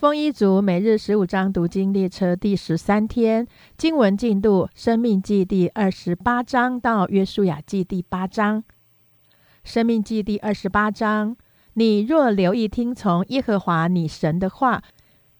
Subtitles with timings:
[0.00, 8.64] 丰一族每日十五章读经列车第十三天经文进度：生命记第二十八章到约书亚记第八章。
[9.62, 11.36] 生命记第二十八章：
[11.74, 14.82] 你若留意听从耶和华你神的话，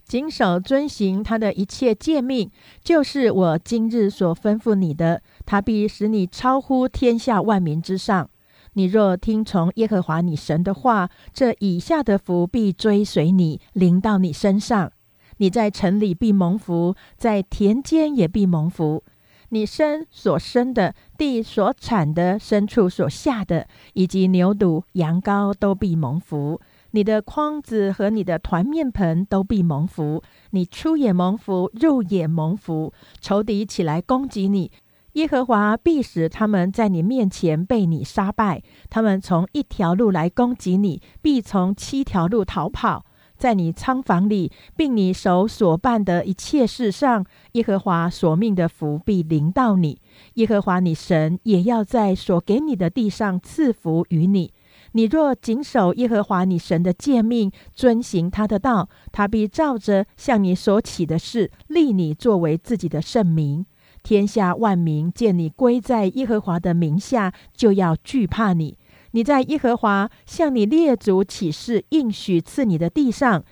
[0.05, 2.51] 谨守遵行他的一切诫命，
[2.85, 8.29] 就是我今日所吩咐你的，他必使你超乎天下万民之上。
[8.75, 14.93] 你若听从耶和华你神的话，这以下的福必追随你，临到你身上。
[15.39, 19.03] 你在城里必蒙福，在田间也必蒙福。
[19.49, 26.61] 你生所生的，地所产的，牲畜所下的，以及牛犊、羊羔都必蒙福。
[26.93, 30.23] 你的筐子和你的团面盆都必蒙福。
[30.51, 32.93] 你出也蒙福，入也蒙福。
[33.21, 34.71] 仇敌起来攻击你。
[35.15, 38.63] 耶和华必使他们在你面前被你杀败。
[38.89, 43.05] 他们从一条路来攻击你，必从七条路逃跑。
[43.37, 49.99] 在你仓房里，并你手所办的一切事上，耶和华所命的福必临到你。
[50.35, 54.53] 耶和华你神也要在所给你的地上赐福于你。
[54.93, 63.65] 你若谨守耶和华你神的诫命，遵行他的道，他必照着向你所起的事，立你作为自己的圣名。
[64.03, 68.77] 天下万民见你归在耶和华的名下，就要惧怕你。
[69.13, 73.45] 你在耶和华向你列祖起誓应许赐你的地上，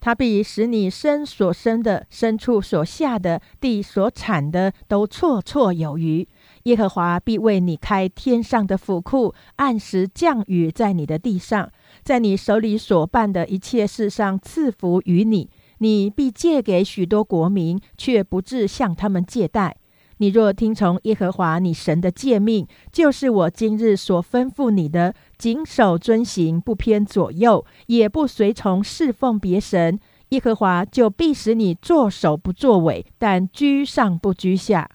[0.00, 6.26] 他必使你生所生的、牲畜所下的、地所产的都绰绰有余。
[6.64, 11.70] 耶和华必为你开天上的府库，按时降雨在你的地上，
[12.02, 15.50] 在你手里所办的一切事上赐福于你。
[15.78, 19.76] 你必借给许多国民，却不致向他们借贷。
[20.18, 34.88] 你若听从耶和华你神的诫命，就是我今日所吩咐你的，谨守遵行，不偏左右，也不随从侍奉别神，耶和华就必使你作首不作尾，但居上不居下。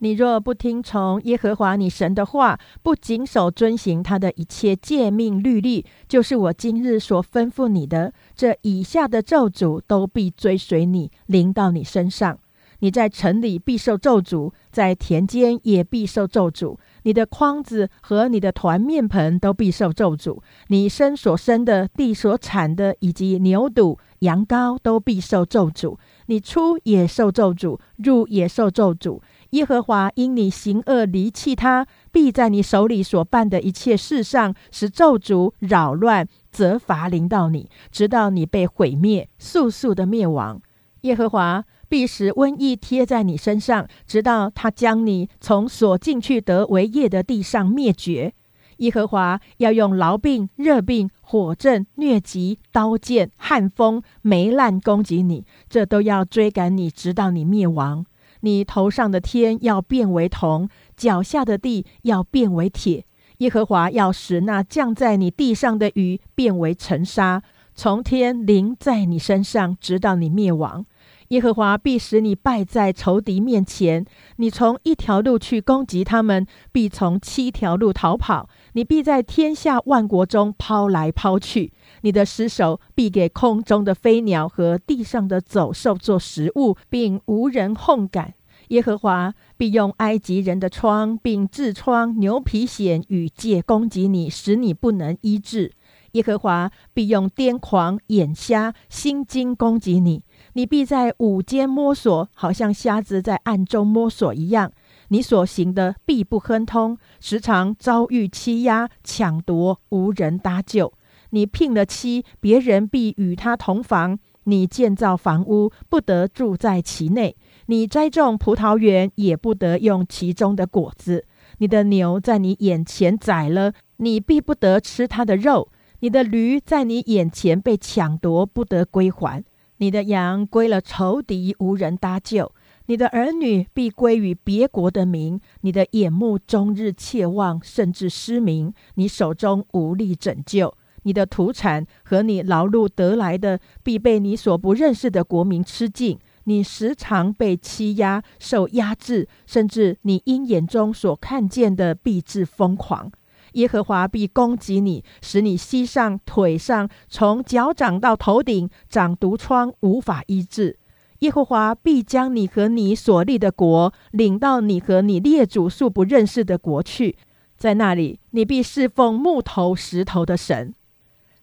[0.00, 12.38] 你若不听从耶和华你神的话，不谨守遵行他的一切诫命律例，就是我今日所吩咐你的，这以下的咒诅都必追随你，临到你身上。
[12.80, 16.76] 你在城里必受咒诅，在田间也必受咒诅。
[17.02, 20.38] 你的筐子和你的团面盆都必受咒诅。
[20.68, 25.96] 你生所生的、地所产的，以及牛犊、羊羔都必受咒诅。
[26.26, 29.20] 你出也受咒诅，入也受咒诅。
[29.50, 40.60] 耶和华因你行恶离弃他，必在你手里所办的一切事上使咒诅扰乱、责罚临到你，直到你被毁灭，速速的灭亡。
[41.02, 48.34] 耶和华必使瘟疫贴在你身上，直到他将你从所进去得为业的地上灭绝。
[48.78, 58.04] 耶和华要用痨病、热病、火症、疟疾、刀剑、旱风、霉烂攻击你，这都要追赶你，直到你灭亡。
[58.40, 63.04] 你头上的天要变为铜，脚下的地要变为铁。
[63.38, 67.42] 耶和华要使那降在你地上的雨变为尘沙，
[67.74, 70.84] 从天淋在你身上，直到你灭亡。
[71.28, 74.04] 耶和华必使你败在仇敌面前。
[74.36, 78.48] 你从一条路去攻击他们，必从七条路逃跑。
[78.72, 81.72] 你必在天下万国中抛来抛去。
[82.02, 88.34] 你的尸首必给空中的飞鸟和地上的走兽做食物，并无人控赶。
[88.68, 95.72] 耶和华必用埃及人的疮，并痔疮、牛皮癣与疥攻击你，使你不能医治。
[96.12, 100.22] 耶和华必用癫狂、眼瞎、心惊攻击你，
[100.54, 104.72] 你必在午间摸索，好像瞎子在暗中摸索一样。
[105.08, 110.92] 你所行的必不亨通，时常遭遇欺压、抢夺，无人搭救。
[111.30, 117.34] 你聘了妻，别人必与他同房；你建造房屋，不得住在其内；
[117.66, 121.24] 你栽种葡萄园，也不得用其中的果子。
[121.58, 125.68] 你的牛在你眼前宰了，你必不得吃它的肉；
[126.00, 129.42] 你的驴在你眼前被抢夺，不得归还；
[129.78, 132.52] 你的羊归了仇敌，无人搭救；
[132.86, 140.74] 你的儿女必归于别国的民；你的眼目终日切望，甚至失明；你手中无力拯救。
[141.08, 146.18] 你的土产和你劳碌得来的，必被你所不认识的国民吃尽。
[146.44, 153.10] 你时常被欺压、受压制，甚至你鹰眼中所看见的，必致疯狂。
[153.54, 160.78] 耶和华必攻击你，使你膝上、腿上，从脚掌到头顶长毒疮，无法医治。
[161.20, 167.16] 耶和华必将你和你所立的国领到你和你列祖素不认识的国去，
[167.56, 170.74] 在那里，你必侍奉木头、石头的神。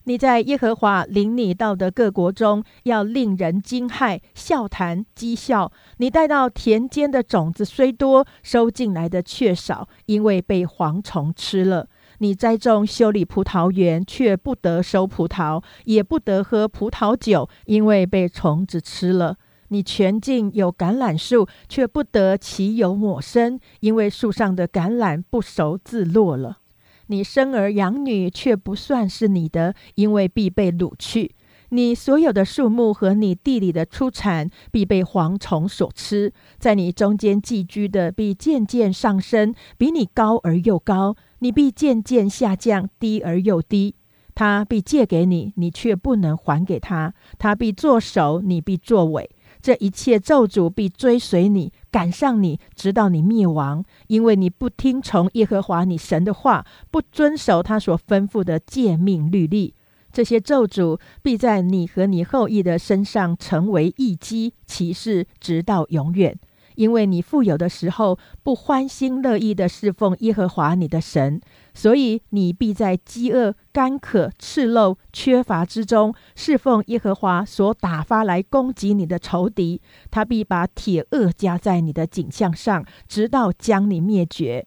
[0.08, 5.72] 你在耶和华领你到的各国中，要令人惊骇、笑谈、讥笑。
[5.96, 11.88] 你带到田间的种子虽多，收进来的却少，因为被蝗虫吃了。
[12.18, 19.36] 你栽种、修理葡萄园，却不得收葡萄，也不得喝葡萄酒，因为被虫子吃了。
[19.70, 26.58] 你全境有橄榄树，却不得其有抹生，因为树上的橄榄不熟自落了。
[27.06, 31.34] 你生儿养女却不算是你的，因为必被掳去。
[31.70, 36.32] 你所有的树木和你地里的出产必被蝗虫所吃。
[36.58, 43.96] 在你中间寄居的必渐渐上升，比你高而又高；你必渐渐下降，低而又低。
[44.36, 49.30] 他必借给你，你却不能还给他；他必作首，你必作尾。
[49.66, 59.74] 这一切咒诅必追随你，赶上你，直到你灭亡，因为你不听从耶和华你神的话，不遵守他所吩咐的诫命律例。
[60.12, 66.38] 这些咒诅必在你和你后裔的身上成为一击，其事直到永远。
[66.76, 71.40] 因为你富有的时候不欢心乐意的侍奉耶和华你的神，
[71.74, 79.80] 所以你必在饥饿、干渴、赤露、缺乏之中侍奉耶和华所打发来攻击你的仇敌。
[80.10, 84.66] 他必把铁轭加在你的颈项上，直到将你灭绝。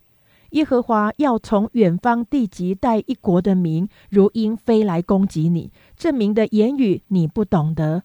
[0.51, 5.71] 耶和华要从远方地极带一国的民，如鹰飞来攻击你。
[5.95, 8.01] 这名的言语你不懂得。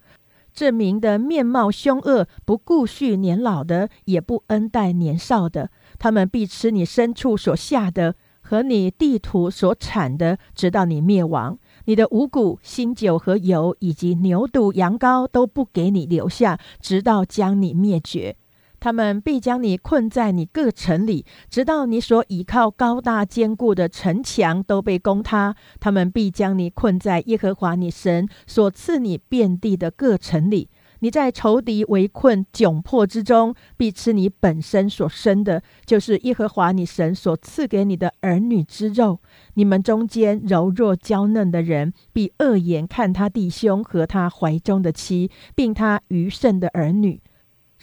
[0.54, 5.70] 证明的面貌凶恶，不顾恤年老的，也不恩待年少的。
[5.98, 11.58] 他们必吃你牲畜所下的和你地图所产的，直到你灭亡。
[11.86, 18.36] 你的五谷、新酒和油，以及牛肚、羊羔，都不给你留下，直到将你灭绝。
[18.84, 25.56] 他们必将你困在你各城里，直到你所倚靠高大坚固的城墙都被攻塌。
[25.80, 30.68] 他们必将你困在耶和华你神所赐你遍地的各城里。
[30.98, 39.18] 你在仇敌围困窘迫之中，必吃你本身所生的，就是耶和华你神所赐给你的儿女之肉。
[39.54, 47.22] 你们中间柔弱娇嫩的人，必恶眼看他弟兄和他怀中的妻，并他余剩的儿女。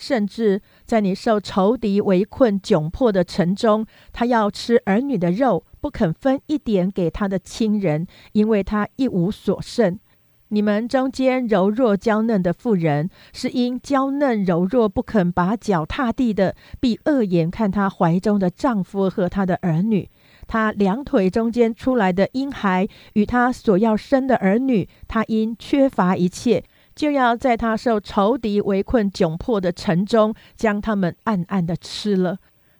[0.01, 9.99] 甚至在你受仇敌围困窘迫的城中，他要吃儿女的肉，不肯分一点给他的亲人，因为他一无所剩。
[10.47, 20.09] 你们中间柔弱娇嫩的妇人，是因娇嫩柔弱不肯把脚踏地的，必恶眼看她怀中的丈夫和她的儿女。
[20.47, 26.63] 她两腿中间出来的婴孩与她所要生的儿女，她因缺乏一切。
[26.95, 32.37] 就要在他受仇敌围困窘迫的城中，将他们暗暗的吃了。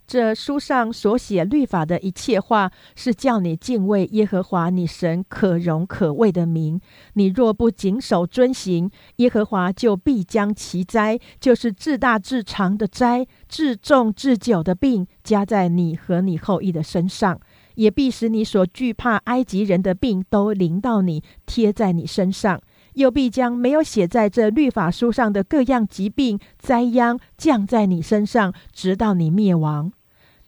[0.08, 6.81] 这书上所写律法的一切话，是叫你敬畏耶和华你神可荣可畏的名。
[7.13, 17.40] 你若不谨守遵行，耶和华就必将其灾，就是至大至长的灾、至重至久的病，加在你和你后裔的身上，
[17.75, 22.60] 也必使你所惧怕埃及人的病都临到你，贴在你身上。
[22.93, 29.91] 又必将没有写在这律法书上的各样疾病灾殃降在你身上，直到你灭亡。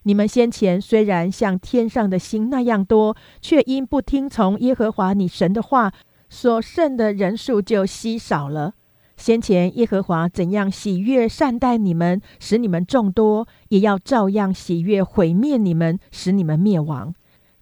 [0.04, 5.94] 你们先前虽然像天上的星那样多，却因不听从耶和华你神的话，
[6.30, 8.74] 所剩的人数就稀少了。
[9.16, 17.14] 先前耶和华怎样喜悦善待你们，使你们众多，也要照样喜悦毁灭你们，使你们灭亡，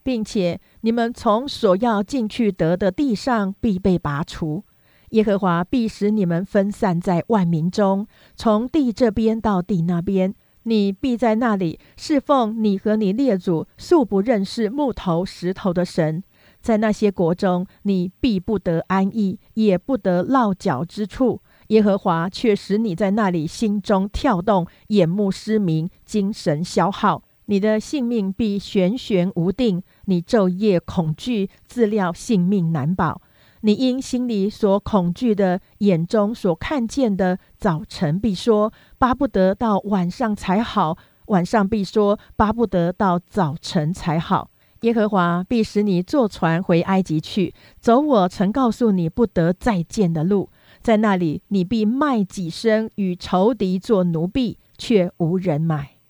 [0.02, 4.64] 并且你们从所要进去得的地上必被拔除。
[5.12, 16.24] 耶和华必使你们分散在万民中，从地这边到地那边，你必在那里侍奉你和你列祖素不认识木头石头的神。
[16.62, 21.42] 在那些国中，你必不得安逸，也不得落脚之处。
[21.68, 29.82] 耶和华却使你在那里心中跳动，眼目失明，精神消耗，你的性命必悬悬无定。
[30.06, 33.22] 你昼夜恐惧，自料性命难保。
[33.62, 44.50] 你因心里所恐惧的，眼中所看见的，早晨必说巴不得到晚上才好；晚上必说巴不得到早晨才好。
[44.82, 50.50] 耶和华必使你坐船回埃及去，走我曾告诉你不得再见的路，
[50.82, 56.01] 在那里你必卖己身与仇敌做奴婢，却无人买。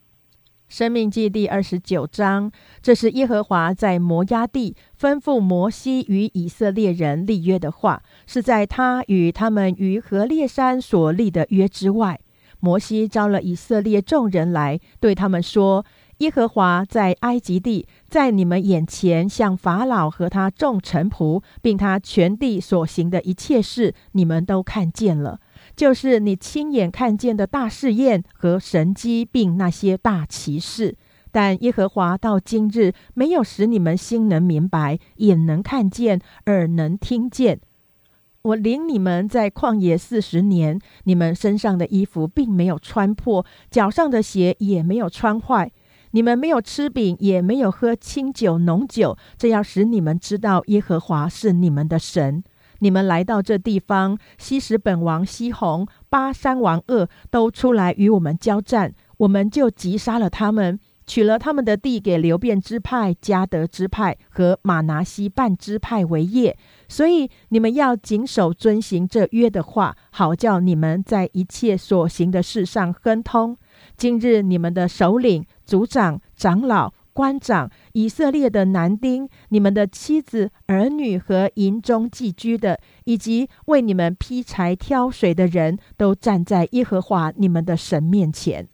[0.71, 2.49] 生命记第二十九章，
[2.81, 12.21] 这是耶和华在摩押地吩咐摩西与以色列人立约的话，是在他与他们于何烈山所立的约之外。
[12.61, 15.85] 摩西招了以色列众人来，对他们说
[16.19, 25.41] ：“耶和华在埃及地，在你们眼前，向法老和他众臣仆，并他全地所行的一切事，你们都看见了，
[25.81, 30.95] 就是你亲眼看见的大试验和神机，并那些大奇事。
[31.31, 37.59] 但耶和华到今日没有使你们心能明白，眼能看见，耳能听见。
[38.43, 45.71] 我领你们在旷野四十年，你们身上的衣服并没有穿破，脚上的鞋也没有穿坏。
[46.11, 52.43] 你们没有吃饼，也没有喝清酒浓酒，这要使你们知道耶和华是你们的神。
[52.81, 66.57] 你们来到这地方，西什本王西宏、巴山王鄂都出来与我们交战，我们就击杀了他们，取了他们的地，给流变支派、加德支派和马拿西半支派为业。
[66.87, 73.55] 所以你们要谨守遵行这约的话，好叫你们在一切所行的事上亨通。
[73.95, 75.45] 今日你们的首领。
[75.63, 88.67] 族长、长老、官长、以色列的男丁、你们的妻子、儿女和营中寄居的，以及为你们劈柴挑水的人都站在耶和华你们的神面前，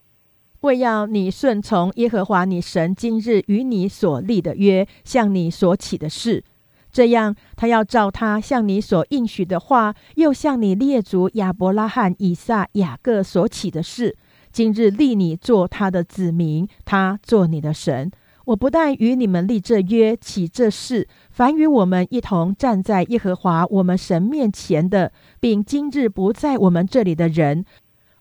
[0.62, 6.44] 为要你顺从耶和华你神今日与你所立的约，向你所起的事。
[6.92, 14.16] 这样，他要照他向你所应许的话，又向你列祖亚伯拉罕、以撒、雅各所起的事。
[14.52, 18.10] 今日立你做他的子民，他做你的神。
[18.48, 25.12] 我不但与你们立这约，起这事，凡与我们一同站在耶和华我们神面前的，
[25.42, 27.66] 并今日不在我们这里的人，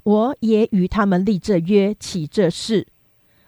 [0.03, 2.89] 我也与他们立这约，起这事。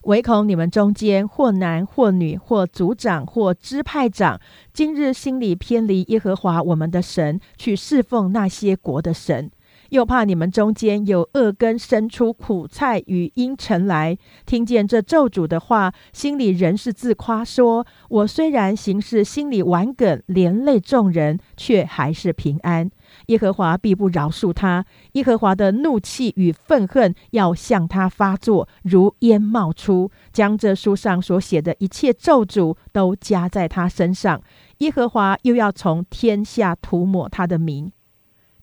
[0.04, 4.40] 唯恐你们中间或男或女，或族长或支派长，
[4.72, 9.50] 今日心里偏离耶和华我们的神，去侍奉那些国的神。
[9.90, 22.90] 又怕你们中间有恶根生出苦菜与阴尘来，听见这咒诅的话，心里仍是自夸说：“我虽然行事心里顽梗，连累众人，却还是平安。
[23.26, 24.84] 耶和华必不饶恕他。
[25.12, 34.42] 耶和华的怒气与愤恨要向他发作，如烟冒出，将这书上所写的一切咒诅都加在他身上。
[34.78, 37.90] 耶和华又要从天下涂抹他的名。”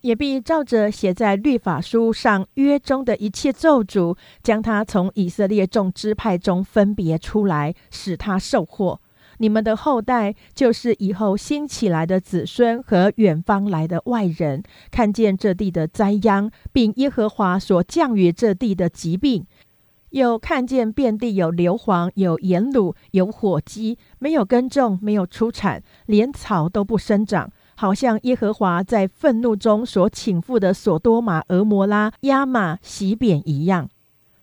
[0.06, 9.02] 也必照着写在律法书上约中的一切咒诅，将他从以色列众支派中分别出来，使他受祸。
[9.40, 19.48] 你们的后代，就是以后兴起来的子孙和远方来的外人，看见这地的灾殃，并耶和华所降于这地的疾病，
[20.12, 27.52] 又看见遍地有硫磺、有盐卤、有火鸡，没有耕种，没有出产，连草都不生长。
[27.76, 33.90] 好像耶和华在愤怒中所倾覆的索多玛、俄摩拉、亚玛、洗扁一样，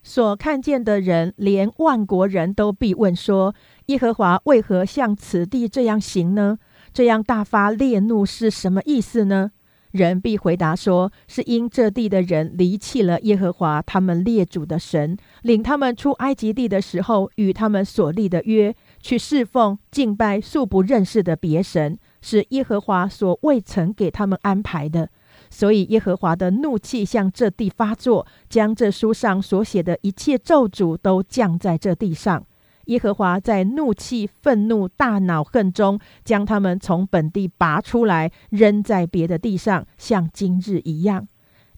[0.02, 3.54] 所看见的人，连万国人都必问说：
[3.86, 6.58] 耶和华为何向此地这样行呢？
[6.92, 9.52] 这样大发烈怒是什么意思呢？
[9.92, 21.98] 人必回答说：是因这地的人离弃了耶和华他们列祖的神，领他们出埃及地的时候与他们所立的约，去侍奉敬拜素不认识的别神。
[22.22, 25.10] 是耶和华所未曾给他们安排的，
[25.50, 32.46] 所以耶和华的怒气向这地发作，将这书上所写的一切咒诅都降在这地上。
[32.86, 41.28] 耶和华在怒气、愤怒、大恼恨中，将他们从本地拔出来，扔在别的地上，像今日一样。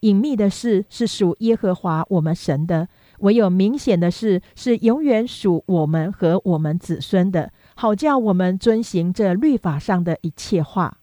[0.01, 2.89] 隐秘的事是属耶和华我们神的，
[3.21, 7.51] 唯有明显的事是永远属我们和我们子孙的。
[7.75, 10.99] 好叫我们遵行这律法上的一切话。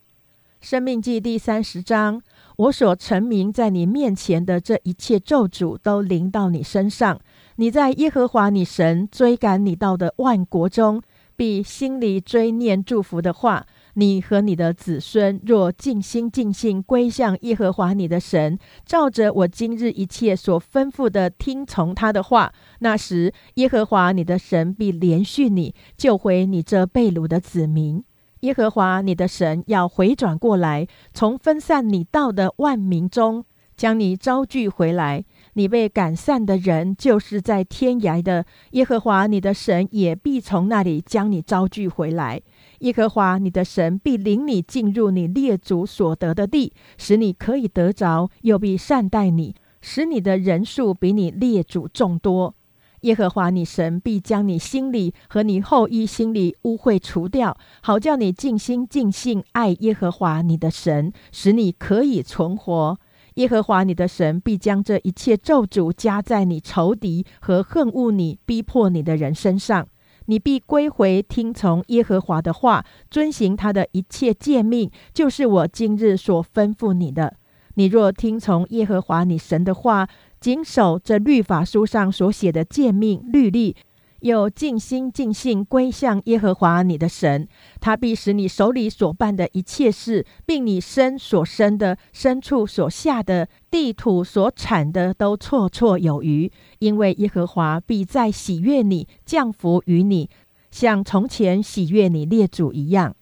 [0.60, 2.22] 生命记第三十章，
[2.56, 7.20] 我所成名在你面前的这一切咒诅，都临到你身上。
[7.56, 11.02] 你在耶和华你神追赶你到的万国中，
[11.34, 13.66] 必心里追念祝福的话。
[13.94, 28.02] 你和你的子孙若尽心尽性归向耶和华你的神，照着我今日一切所吩咐的听从他的话，那时耶和华你的神必连续你，救回你这被掳的子民。
[28.40, 33.44] 耶和华你的神要回转过来，从分散你到的万民中
[33.76, 35.24] 将你招聚回来。
[35.52, 42.40] 你被赶散的人，就是在天涯的耶和华你的神也必从那里将你招聚回来。
[42.82, 52.56] 耶和华你的神必领你进入你列祖所得的地，使你可以得着，又必善待你，使你的人数比你列祖众多。
[53.02, 62.98] 耶和华你神必将你心里和你后裔心里污秽除掉，好叫你尽心尽性爱耶和华你的神，使你可以存活。
[63.34, 69.86] 耶和华你的神必将这一切咒诅加在你仇敌和恨恶你、逼迫你的人身上。
[70.26, 77.36] 你必归回听从耶和华的话，遵行他的一切诫命，就是我今日所吩咐你的。
[77.74, 80.08] 你若听从耶和华你神的话，
[80.40, 83.74] 谨守这律法书上所写的诫命律例。
[84.22, 87.46] 又尽心尽性归向耶和华你的神，
[87.80, 96.50] 他必使你手里所办的一切事，并你身所生的、牲畜所下的、地土所产的，都绰绰有余。
[96.78, 100.30] 因为耶和华必在喜悦你，降福于你，
[100.70, 103.14] 像从前喜悦你列祖一样。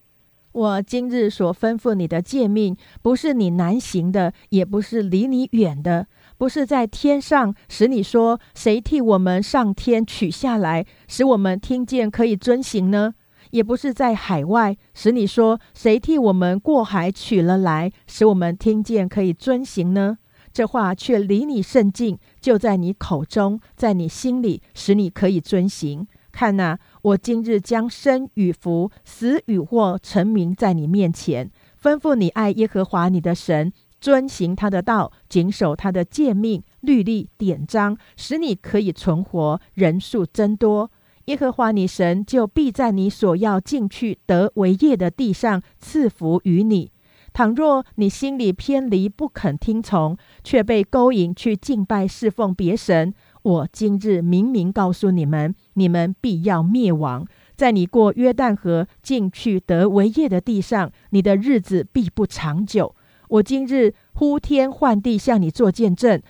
[0.53, 6.09] 我今日所吩咐你的诫命，不是你难行的，也不是离你远的。
[6.41, 13.13] 不是在天上使你说谁替我们上天取下来，使我们听见可以遵行呢？
[13.51, 20.17] 也不是在海外使你说谁替我们过海取了来，使我们听见可以遵行呢？
[20.51, 26.09] 这话却离你甚近，就在你口中，在你心里，使你可以遵行。
[26.33, 31.51] 看哪，我今日将生与福、死与祸成名在你面前，
[31.83, 33.71] 吩咐你爱耶和华你的神。
[34.01, 40.91] 遵行他的道，谨守他的诫命、律例、典章，使你可以存活，人数增多。
[41.27, 46.91] 耶和华你神就必在你所要进去得为业的地上赐福于你。
[47.33, 57.25] 倘若你心里偏离，不肯听从，却被勾引去敬拜侍奉别神，我今日明明告诉你们，你们必要灭亡。
[57.55, 62.97] 在你过约旦河进去得为业的地上，你的日子必不长久。
[63.31, 66.21] 我今日呼天唤地向你做见证，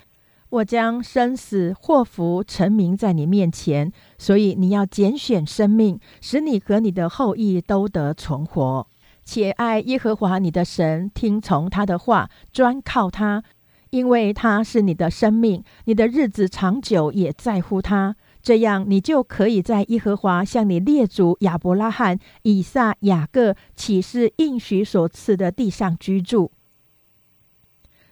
[0.50, 8.86] 我将生死祸福成名在你面前，所以你要拣选生命，使你和你的后裔都得存活，
[9.24, 13.42] 且爱耶和华你的神，听从他的话，专靠他，
[13.88, 18.14] 因为他是你的生命，你的日子长久也在乎他。
[18.42, 26.52] 这样，你就可以在耶和华向你列祖亚伯拉罕、以撒、雅各启示应许所赐的地上居住。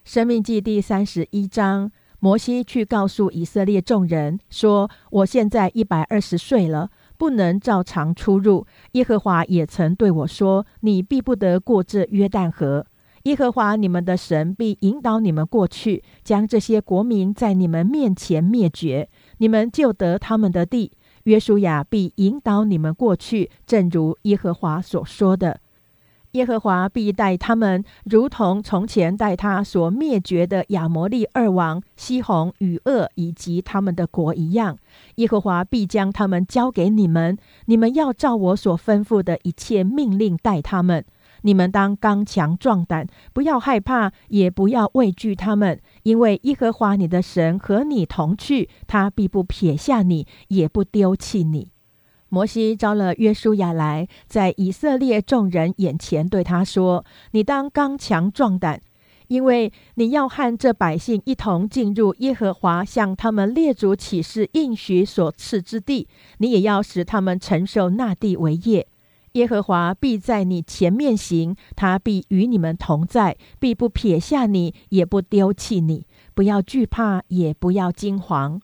[0.08, 8.66] 生命记第三十一章，摩西去告诉以色列众人说：“我现在一百二十岁了，不能照常出入。
[8.92, 12.86] 耶和华也曾对我说：你必不得过这约旦河。
[13.24, 20.92] 耶和华你们的神必引导你们过去，将这些国民在你们面前灭绝，你们就得他们的地。
[21.24, 25.60] 约书亚必引导你们过去，正如耶和华所说的。”
[26.32, 34.76] 耶和华必待他们，如同从前待他所灭绝的亚摩利二王西宏与恶以及他们的国一样。
[35.16, 41.04] 耶和华必将他们交给你们，你们要照我所吩咐的一切命令待他们。
[41.42, 51.70] 你们当刚强壮胆，不要害怕，也不要畏惧他们，因为耶和华你的神和你同去，他必不撇下你，也不丢弃你。
[52.30, 58.80] 摩西招了约书亚来，在以色列众人眼前对他说：“你当刚强壮胆，
[59.28, 66.06] 因为你要和这百姓一同进入耶和华向他们列祖起誓应许所赐之地，
[66.38, 68.86] 你也要使他们承受那地为业。
[69.32, 76.06] 耶和华必在你前面行，他必与你们同在，必不撇下你，也不丢弃你。
[76.34, 78.60] 不要惧怕，也不要惊惶。”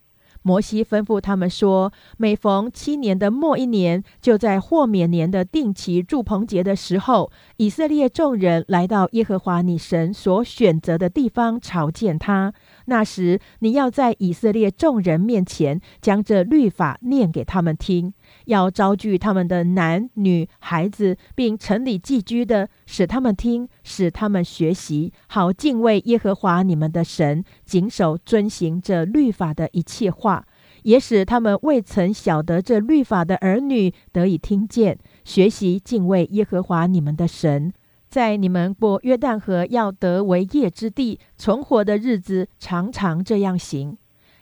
[0.46, 12.52] 摩西吩咐他们说：“每逢七年的末一年，就在豁免年的定期祝棚节的时候，以色列众人来到耶和华你神所选择的地方朝见他。
[12.84, 18.12] 那时，你要在以色列众人面前将这律法念给他们听。”
[18.46, 30.46] 要招聚他们的男女孩子，并城里寄居的，使他们听，使他们学习，好敬畏耶和华你们的神，谨守遵行这律法的一切话，
[30.82, 37.72] 也使他们未曾晓得这律法的儿女得以听见，学习敬畏耶和华你们的神，
[38.08, 43.96] 在你们过约旦河要得为业之地存活的日子，常常这样行。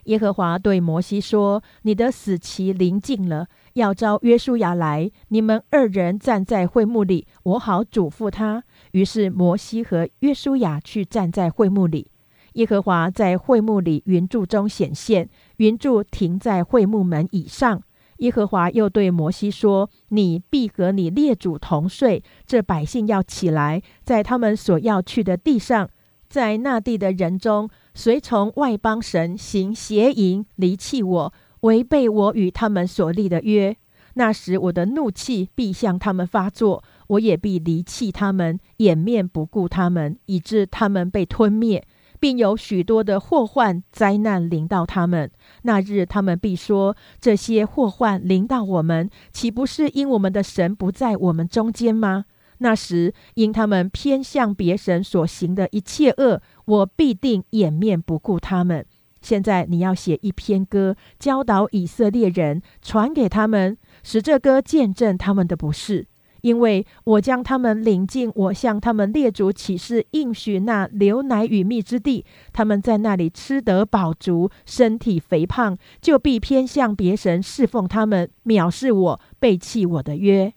[0.07, 8.65] 耶和华对摩西说：“你的死期临近了。”要招约书亚来，你们二人站在会幕里，我好嘱咐他。
[8.93, 12.09] 于是摩西和约书亚去站在会幕里。
[12.55, 17.83] 耶和华在会幕里云柱中显现，云柱停在会幕门以上。
[18.19, 22.23] 耶和华又对摩西说：“你必和你列祖同睡。
[22.47, 25.89] 这百姓要起来，在他们所要去的地上，
[26.29, 33.77] 在那地的人中，随从外邦神行邪淫，离弃我。”违背我与他们所立的约，
[34.15, 41.87] 那时我的怒气必向他们发作，我也必离弃他们，掩面不顾他们，以致他们被吞灭，
[42.19, 45.31] 并有许多的祸患灾难临到他们。
[45.63, 52.27] 那日，他们必说：这些祸患临到我们，岂不是因我们的神不在我们中间吗？
[52.59, 58.85] 那时，因他们偏向别神所行的一切恶，我必定掩面不顾他们。
[59.23, 66.07] 现在，你要写一篇歌，教导以色列人，传给他们，使这歌见证他们的不是。
[66.43, 80.53] 因为我将他们领进我向他们列祖起誓应许那流奶与蜜之地，他们在那里吃得饱足，身体肥胖，就必偏向别神侍奉他们，藐视我，背弃我的约。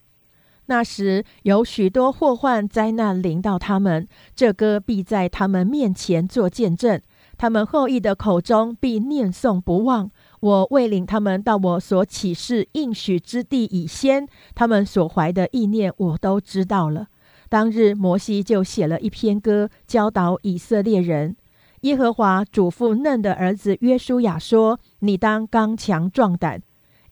[0.67, 6.99] 那时有许多祸患灾难临到他们，这歌必在他们面前做见证，
[7.37, 10.09] 他们后裔的口中必念诵不忘。
[10.39, 17.07] 我未领他们到我所启示应许之地以先，他们所怀的意念我都知道了。
[17.49, 21.35] 当日摩西就写了一篇歌，教导以色列人。
[21.81, 26.61] 耶和华嘱咐嫩的儿子约书亚说：“你当刚强壮胆，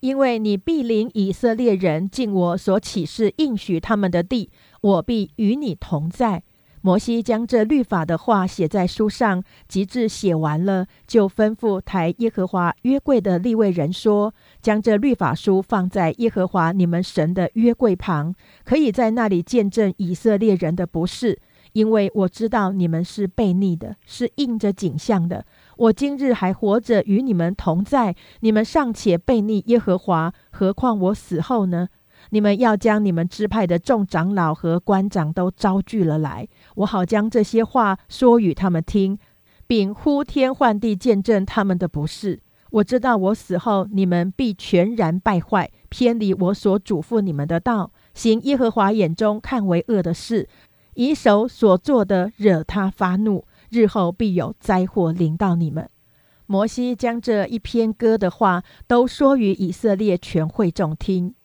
[0.00, 6.42] 因为你必领以色列人进我所启示应许他们的地，我必与你同在。”
[6.84, 18.34] 摩西将这律法的话写在书上，及至写完了，就吩咐抬耶和华约柜的立位人说：“将这律法书放在耶和华你们神的约柜旁，
[18.66, 21.40] 可以在那里见证以色列人的不是，
[21.72, 25.46] 因为我知道你们是悖逆的，是应着景象的。
[25.78, 31.88] 我今日还活着与你们同在，你们尚且悖逆耶和华，何况我死后呢？”
[32.34, 39.16] 你们要将你们支派的众长老和官长都招聚了来，我好将这些话说与他们听，
[39.68, 42.40] 并呼天唤地见证他们的不是。
[42.72, 50.48] 我知道我死后，你们必全然败坏，偏离我所嘱咐你们的道，行耶和华眼中看为恶的事，
[50.94, 55.88] 以手所做的惹他发怒，日后必有灾祸临到你们。
[56.46, 61.36] 摩西将这一篇歌的话都说与以色列全会众听。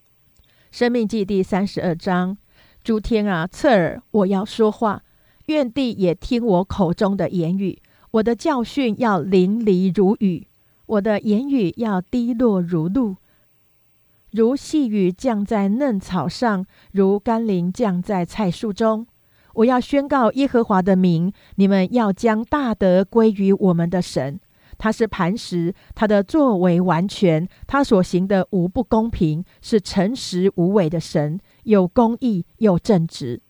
[0.71, 2.37] 生命记第三十二章，
[2.83, 5.01] 诸天啊，侧耳，我要说话；
[5.47, 7.81] 愿地也听我口中的言语。
[8.11, 10.47] 我的教训要淋漓如雨，
[10.85, 13.15] 我的言语要滴落如露，
[14.31, 19.07] 如细雨降在嫩草上，如甘霖降在菜树中。
[19.55, 24.39] 我要宣告耶和华的名，你们要将大德归于我们的神。
[24.79, 33.41] 他是磐石，他的作为完全，他所行的无不公平，是诚实无伪的神，有公义又正直。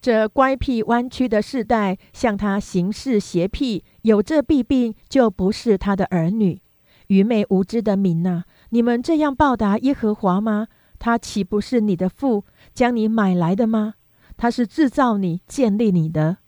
[0.00, 6.62] 这乖僻弯曲的世代，向他行事邪僻，有这弊病，就不是他的儿女。
[7.08, 10.68] 愚昧无知的民呐，你们这样报答耶和华吗？
[11.00, 13.94] 他岂不是你的父，将你买来的吗？
[14.36, 16.38] 他是制造你、建立你的。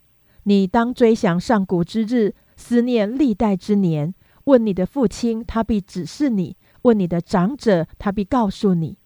[0.44, 4.14] 你当追想上古之日，思念历代之年。
[4.50, 8.98] 问你的父亲，他必指示你；问你的长者，他必告诉你。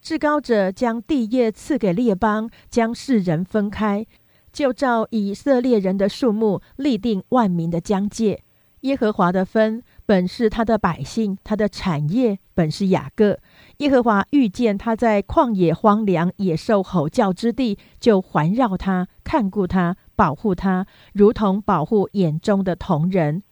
[0.00, 4.06] 至高者将地业赐给列邦，将世人分开，
[4.50, 8.42] 就照以色列人的数目立定万民的疆界。
[8.80, 13.38] 耶和华的分本是他的百姓，他的产业本是雅各。
[13.78, 23.42] 耶和华遇见他在旷野荒凉、野兽吼叫之地，就环绕他，看顾他，保护他，如同保护眼中的同人。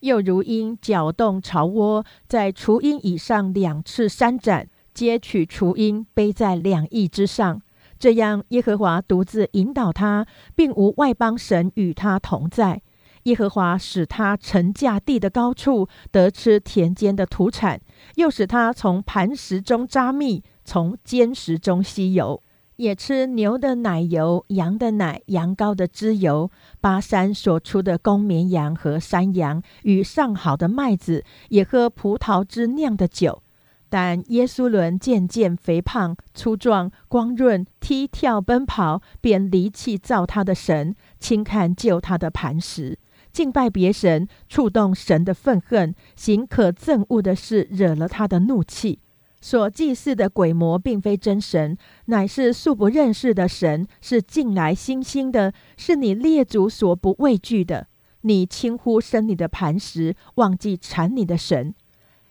[0.00, 7.60] 又如鹰搅动巢窝，在雏鹰以上两次扇展，皆取雏鹰背在两翼之上。
[7.98, 12.80] 这样，耶和华独自引导他，并无外邦神与他同在。
[13.24, 17.80] 耶和华使他乘驾地的高处，得吃田间的土产，
[18.14, 22.40] 又使他从磐石中扎蜜，从坚石中吸油。
[22.78, 26.48] 也吃牛的奶油、羊的奶、羊羔的脂油，
[26.80, 33.42] 巴山所出的公绵羊和山羊与上好的麦子，也喝葡萄汁酿的酒。
[33.88, 43.00] 但耶稣伦渐渐肥胖、粗壮、光润，踢跳奔跑，便离弃造他的神，轻看救他的磐石，
[43.32, 49.00] 敬拜别神，触动神的愤恨，行可憎恶的事，惹了他的怒气。
[49.40, 57.86] 所祭祀的鬼魔并非真神，乃是素不认识的神，是近来新兴的，是你列祖所不畏惧的。
[58.22, 61.72] 你轻呼生你的磐石，忘记缠你的神。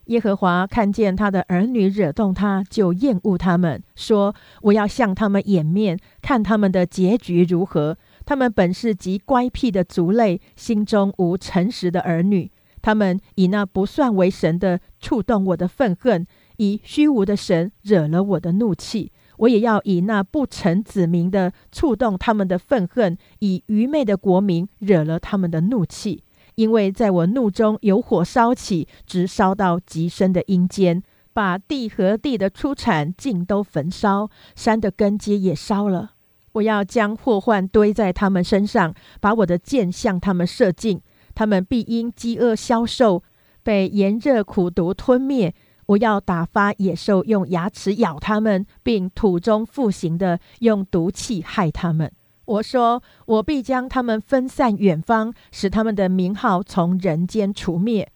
[0.07, 7.97] 耶和华看见他的儿女惹动他，就厌恶他们，说：“我要向他们掩面，看他们的结局如何。
[8.25, 12.51] 他们本是极乖僻的族类，心中无诚实的儿女。
[12.81, 26.23] 他们以那不算为神的，触动我的愤恨。”以虚无的神惹了我的怒气，我也要以那不成子民的触动他们的愤恨；以愚昧的国民惹了他们的怒气。
[26.55, 36.13] 因为在我怒中有火烧起，直烧到极深的阴间，把地和地的出产尽都焚烧，山的根基也烧了。
[36.53, 40.99] 我要将祸患堆在他们身上，把我的箭向他们射尽，
[41.35, 43.21] 他们必因饥饿消瘦，
[43.61, 45.53] 被炎热苦毒吞灭。
[45.87, 52.11] 我要打发野兽用牙齿咬他们，并土中复行的用毒气害他们。
[52.45, 58.09] 我说，我必将他们分散远方，使他们的名号从人间除灭。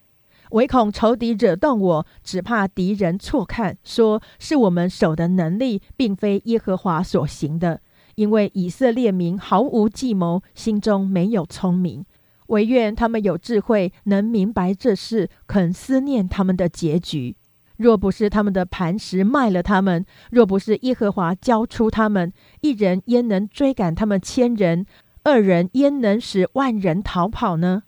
[0.51, 7.79] 唯恐仇敌惹动我，只怕敌人错看，说是我们手的能力，并非耶和华所行的。
[8.15, 12.05] 因为以色列民毫无计谋，心中没有聪明。
[12.47, 17.37] 唯愿他们有智慧，能明白这事，肯思念他们的结局。
[17.81, 24.85] 若不是他们的磐石卖了他们，若不是耶和华交出他们，一人焉能追赶他们千人？
[25.23, 27.83] 二人焉能使万人逃跑呢？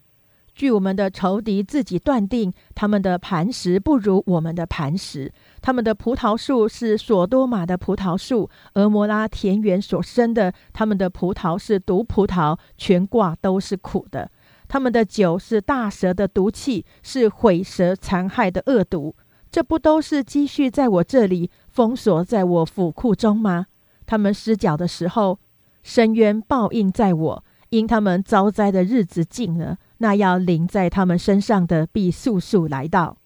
[0.54, 5.32] 据我们的仇敌自己断定，他们的磐石不如我们的磐石。
[5.60, 10.52] 他们的葡萄树是索多玛的葡萄树，俄摩拉田园所生的。
[10.72, 14.30] 他们的葡萄是毒葡萄，全挂都是苦的。
[14.68, 19.16] 他们的酒是大蛇的毒气，是毁蛇残害的恶毒。
[19.54, 23.66] 这不都是积蓄在我这里，封锁在我府库中吗？
[24.04, 25.38] 他们失脚的时候，
[25.84, 33.18] 深渊报应在我，因他们遭灾的日子近了，那要临在他们身上的必速速来到。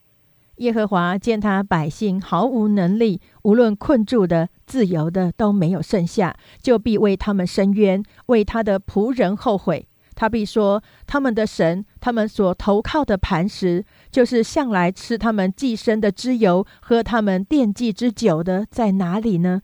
[0.57, 9.88] 耶和华见他百姓毫无能力，无论困住的、自由的都没有剩下，就必为他们伸冤，为他的仆人后悔。
[10.18, 19.62] 他必说：他们的神，他们所投靠的磐石，就是向来吃他们寄生的脂油，喝他们奠祭之酒的，在哪里呢？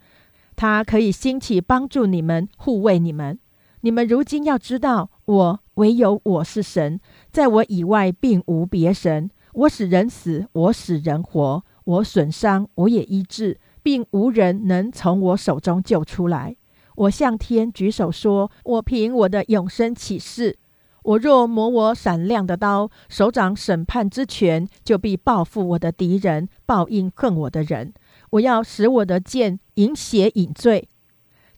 [0.55, 3.37] 他可以兴起帮助你们，护卫你们。
[3.81, 7.01] 你们如今要知道，我唯有我是神，
[7.33, 9.29] 在我以外并无别神。
[9.51, 16.55] 我使人死，我使人活；我损伤，我也医治，并无人能从我手中救出来。
[16.95, 20.57] 我向天举手说：“我凭我的永生起誓，
[21.03, 27.93] 我若磨我闪亮的刀，手掌审判之权，就必报复我的敌人，报应恨我的人。
[28.31, 30.89] 我要使我的剑饮血饮罪，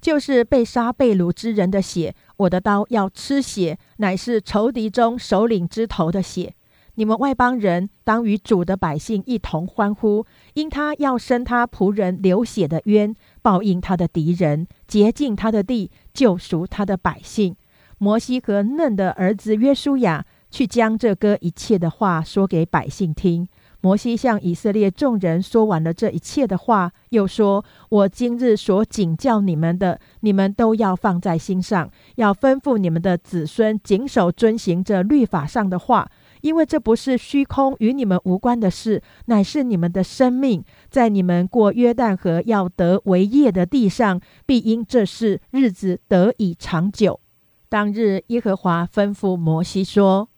[0.01, 2.13] 就是被杀被掳之人的血。
[2.37, 6.53] 我的刀要吃血，乃是仇敌中首领之头的血。
[6.99, 17.55] 你们外邦人当与主的百姓一同欢呼，因他要生他仆人流血的冤。”报应他的敌人，洁净他的地，救赎他的百姓。
[17.99, 23.47] 摩西和嫩的儿子约书亚去将这歌一切的话说给百姓听。
[23.81, 36.09] 摩西向以色列众人说完了这一切的话，又说：“我今日所警教你们的，你们都要放在心上，要吩咐你们的子孙谨守遵行这律法上的话。”
[36.41, 47.19] 因为这不是虚空与你们无关的事，乃是你们的生命，在你们过约旦河要得为业的地上，必因这事日子得以长久。
[47.69, 50.29] 当日耶和华吩咐摩西说：“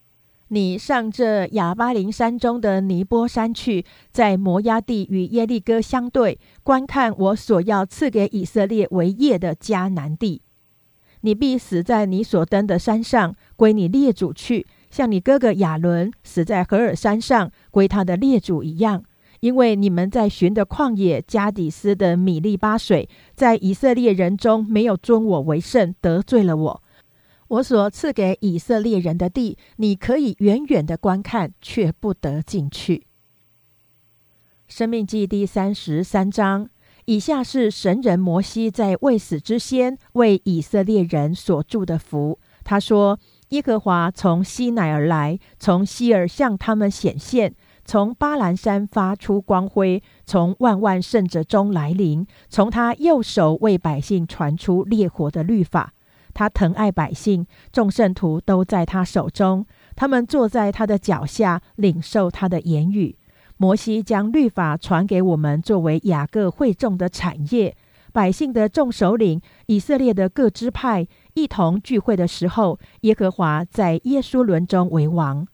[0.49, 10.41] 你上这亚巴林山中的尼波山去，在摩崖地与耶利哥相对，观看我所要赐给以色列为业的迦南地。
[11.21, 19.03] 你必死在你所登的山上，归你列祖去。”像你哥哥亚伦死在何尔山上归他的列祖一样，
[19.39, 26.83] 因为你们在寻的旷野加底斯的米利巴水，在以色列人中没有尊我为圣，得罪了我。
[27.49, 33.05] 我所赐给以色列人的地，你可以远远的观看，却不得进去。
[34.67, 36.69] 生命记第三十三章，
[37.05, 42.39] 以下是神人摩西在未死之先为以色列人所祝的福。
[42.63, 43.19] 他说。
[43.49, 55.93] 耶和华从西乃而来，从西尔向他们显现，从巴兰山发出光辉，从万万圣者中来临，从他右手为百姓传出烈火的律法。
[56.31, 63.17] 他疼爱百姓，众圣徒都在他手中，他们坐在他的脚下，领受他的言语。
[63.57, 67.75] 摩西将律法传给我们，作为雅各会众的产业。
[68.11, 75.47] 百姓的众首领，以色列的各支派一同聚会的时候，耶和华在耶稣伦中为王。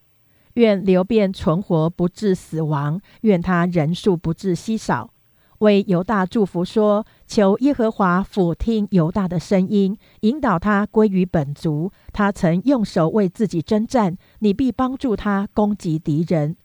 [0.55, 5.09] 愿流变存活不致死亡，愿他人数不致稀少。
[5.59, 11.91] 为犹大祝福说：求耶和华俯听犹大的声音，引导他归于本族。
[12.11, 16.55] 他曾用手为自己征战，你必帮助他攻击敌人。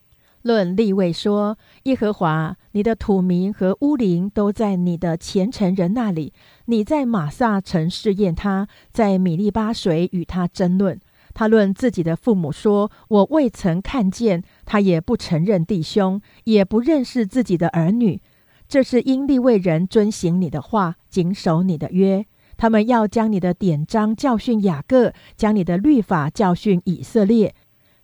[0.43, 6.33] 论立位说：“耶和华，你的土民和乌灵都在你的虔诚人那里。
[6.65, 10.99] 你在马萨城试验他，在米利巴水与他争论。
[11.35, 18.23] 他论自己的父母说：“我未曾看见。”他也不承认弟兄，也不认识自己的儿女。
[18.67, 22.25] 这是因立位人遵行你的话，谨守你的约。
[22.57, 27.55] 他们要将你的典章教训雅各，将你的律法教训以色列。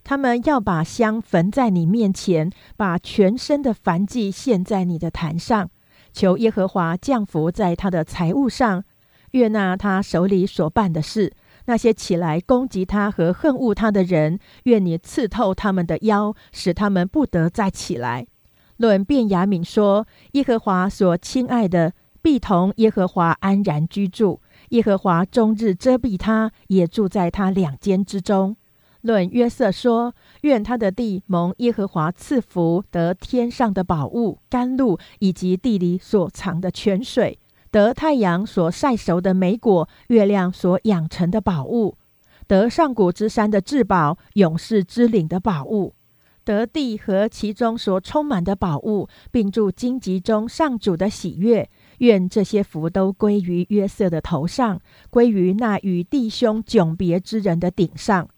[0.09, 5.69] 他们要把香焚在你面前，把全身的燔祭献在你的坛上，
[6.13, 8.85] 求耶和华降福在他的财物上，
[9.33, 11.33] 悦纳他手里所办的事。
[11.65, 18.29] 那些起来攻击他和恨恶他的人，愿你刺透他们的腰，使他们不得再起来。
[18.77, 24.39] 论便雅悯说：耶和华所亲爱的，必同耶和华安然居住；
[24.69, 28.57] 耶和华终日遮蔽他，也住在他两间之中。
[29.07, 37.39] 论约瑟说：愿他的地蒙耶和华赐福，得天上的宝物、甘露，以及地里所藏的泉水。
[37.71, 41.97] 得太阳所晒熟的美果，月亮所养成的宝物；
[42.47, 45.93] 得上古之山的至宝，勇士之岭的宝物；
[46.45, 51.69] 得地和其中所充满的宝物，并住荆棘中上主的喜悦。
[51.99, 58.29] 愿这些福都归于约瑟的头上，归于那与弟兄迥别之人的顶上。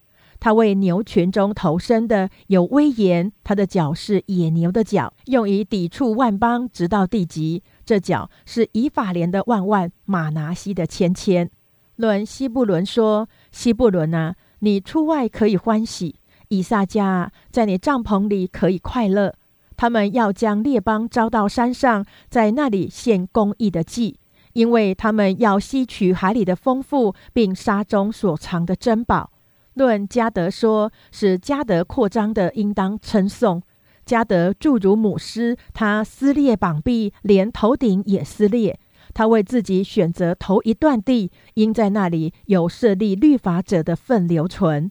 [0.40, 7.62] 他为牛群中投生的有威严，他的脚是野牛的脚，用以抵触万邦，直到地极。
[7.84, 11.50] 这脚是以法莲的万万，马拿西的千千。
[11.96, 16.14] 论西布伦说：“西布伦啊，你出外可以欢喜；
[16.48, 19.34] 以撒家在你帐篷里可以快乐。
[19.76, 24.20] 他们要将列邦招到山上，在那里献公义的祭，
[24.52, 29.32] 因为他们要吸取海里的丰富，并沙中所藏的珍宝。”
[29.78, 33.62] 论加德说：“使加德扩张的，应当称颂。”
[34.04, 38.78] 加德诸如母狮，他撕裂膀臂，连头顶也撕裂。
[39.14, 44.90] 他为自己选择头一段地，因在那里有设立律法者的份留存。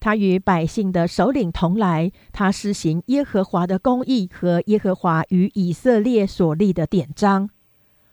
[0.00, 7.48] 他与百姓的首领同来，他施行耶和华的公义和耶和华与以色列所立的典章。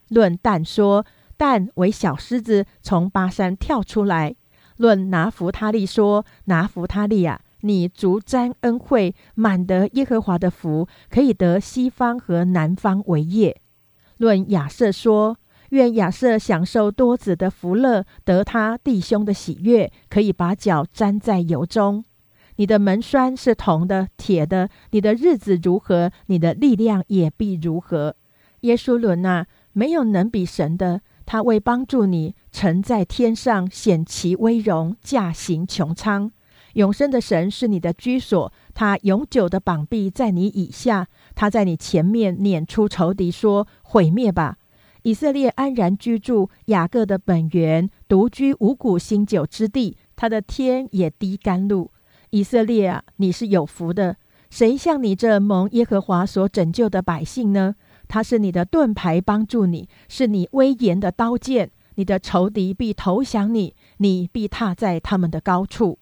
[0.07, 1.05] 论但说，
[1.37, 4.35] 但为小狮子从巴山跳出来。
[4.81, 7.39] 论拿弗他利说，拿弗他利啊。
[7.61, 13.61] 你足沾恩惠，满得耶和华的福，可以得西方和南方为业。
[14.17, 15.37] 论亚瑟说：
[15.69, 22.03] 愿亚瑟享受多子的福乐，得他弟兄的喜悦，可以把脚沾在油中。
[22.55, 28.15] 你的门栓是铜的、铁的，你的日子如何，你的力量也必如何。
[28.61, 36.29] 耶稣伦啊，没有能比神的，他为帮助你，曾在天上显其威荣，驾行穹苍。
[36.73, 44.57] 永生的神是你的居所，他永久的膀臂在你以下，他在你前面撵出仇敌，说：“毁灭吧！”
[45.03, 51.91] 以色列安然居住，雅各的本源独居五谷新酒之地，他的天也滴甘露。
[52.31, 54.17] 以色列啊，你是有福的，
[54.49, 57.75] 谁像你这蒙耶和华所拯救的百姓呢？
[58.11, 65.97] 他是你的盾牌，帮助你，是你威严的刀剑，你的仇敌必投降你，你必踏在他们的高处。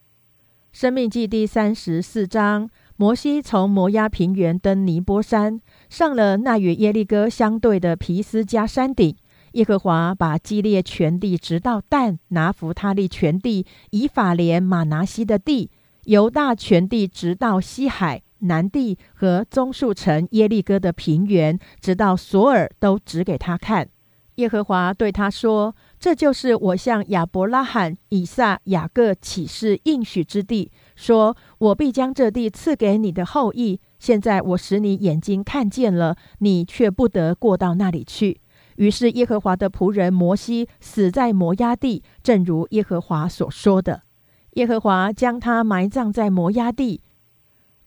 [0.72, 2.68] 生命记第三十四章：
[2.98, 9.16] 摩西从摩押平原登尼波山，上了那与耶利哥相对的皮斯加山顶。
[9.52, 15.70] 耶和华把基列全地直到但拿弗他利全地，以法莲马拿西的地，
[16.06, 23.90] 犹大全地直到西海南地和棕树城耶利哥的平原，直到索尔，都指给他看。
[24.36, 25.76] 耶和华对他说。
[26.00, 38.40] 这就是我向亚伯拉罕、以撒、雅各起誓应许之地，说：“我必将这地赐给你的后裔。”现在我使你眼睛看见了，你却不得过到那里去。
[38.78, 44.04] 于是耶和华的仆人摩西死在摩押地，正如耶和华所说的。
[44.54, 47.02] 耶和华将他埋葬在摩押地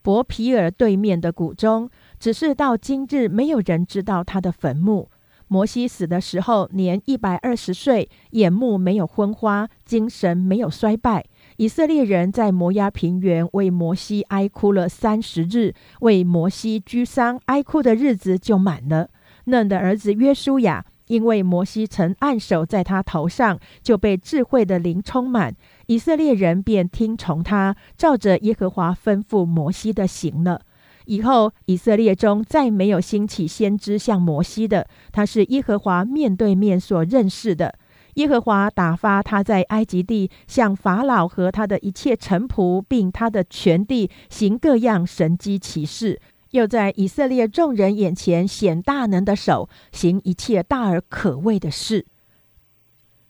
[0.03, 1.89] 伯皮尔对面的谷中，
[2.19, 5.09] 只是到今日没有人知道他的坟墓。
[5.49, 11.27] 摩西死的时候年一百二十岁，眼目没有昏花，精神没有衰败。
[11.59, 19.11] 以色列人在摩押平原为摩西哀哭了三十日，为摩西居丧哀哭的日子就满了。
[19.45, 25.55] 嫩的儿子约书亚，因为摩西曾按手在他头上，就被智慧的灵充满。
[25.93, 30.63] 以色列人便听从他，照着耶和华吩咐摩西的行了。
[31.05, 37.75] 以后，以色列中再没有兴起先知像摩西的，他是耶和华面对面所认识的。
[38.15, 46.19] 耶和华打发他在埃及地向法老和他的一切臣仆，并他的全地行各样神机奇事，
[46.53, 52.07] 又在以色列众人眼前显大能的手，行一切大而可畏的事。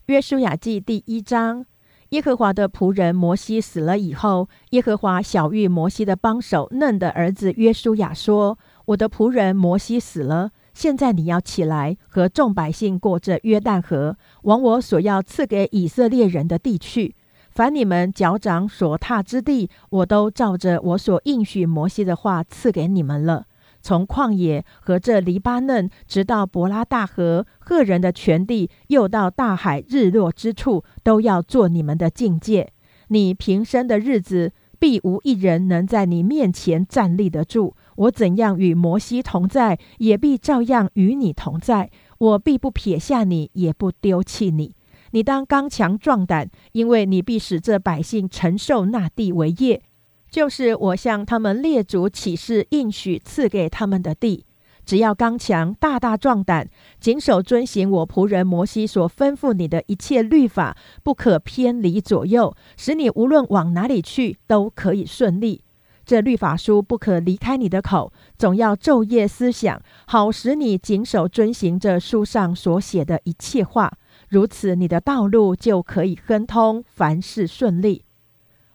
[0.06, 1.66] 约书亚记第一章。
[2.12, 17.14] 耶和华的仆人摩西死了以后，耶和华小谕摩西的帮手嫩的儿子约书亚说：“我的仆人摩西死了，现在你要起来，和众百姓过这约旦河，往我所要赐给以色列人的地去。
[17.50, 23.46] 凡你们脚掌所踏之地，我都照着我所应许摩西的话赐给你们了。”
[23.82, 32.72] 从旷野和这黎巴嫩，直到伯拉大河、赫人的全地，又到大海日落之处，都要做你们的境界。
[33.08, 37.74] 你平生的日子，必无一人能在你面前站立得住。
[37.96, 41.90] 我怎样与摩西同在，也必照样与你同在。
[42.18, 44.74] 我必不撇下你，也不丢弃你。
[45.10, 49.82] 你当刚强壮胆，因为你必使这百姓承受那地为业。
[50.32, 54.46] 就是我向他们列祖起誓应许赐给他们的地，
[54.86, 65.60] 只要刚强、大大壮胆，谨守遵行我仆人摩西所吩咐你的一切律法，不可偏离左右，使你无论往哪里去都可以顺利。
[66.06, 73.92] 这律法书不可离开你的口，总要昼夜思想，好使你谨守遵行这书上所写的一切话。
[74.30, 78.06] 如此，你的道路就可以亨通，凡事顺利。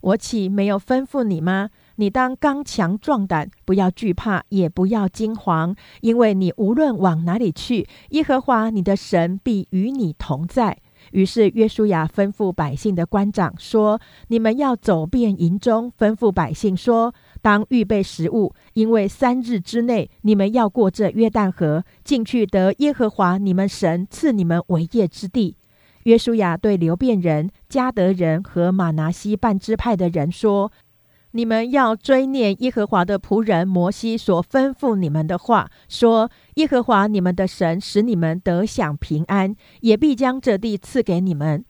[0.07, 1.69] 我岂没有吩咐你吗？
[1.97, 10.77] 你当刚强壮胆，不要惧怕，也不要惊惶，因为你无论往哪里去，耶和华你的神必与你同在。
[11.11, 13.99] 于是约书亚吩咐百姓的官长说
[14.29, 25.57] ：“你们要走遍营中，吩咐百姓说：当预备食物，因为三日之内，你们要过这约旦河，进去得耶和华你们神赐你们为业之地。”
[26.03, 30.71] 约书亚对流变人、加德人和马拿西半支派的人说
[31.31, 41.65] ：“你们要追念耶和华的仆人摩西所吩咐你们的话，说：耶和华你们的神使你们得享平安，也必将这地赐给你们。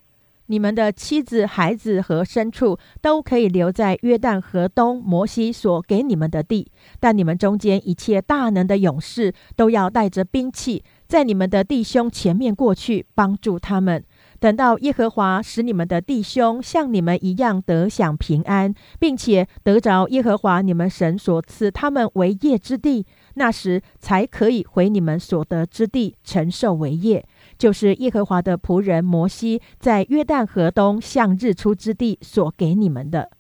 [0.50, 6.72] 你们的妻子、孩子和牲畜都可以留在约旦河东摩西所给你们的地，
[7.02, 14.06] 但你们中间一切大能的勇士都要带着兵器，在你们的弟兄前面过去，帮助他们。”
[14.40, 27.26] 等到耶和华使你们的弟兄像你们一样得享平安，并且得着耶和华你们神所赐他们为业之地，那时才可以回你们所得之地承受为业。
[27.58, 33.32] 就是耶和华的仆人摩西在约旦河东向日出之地所给你们的。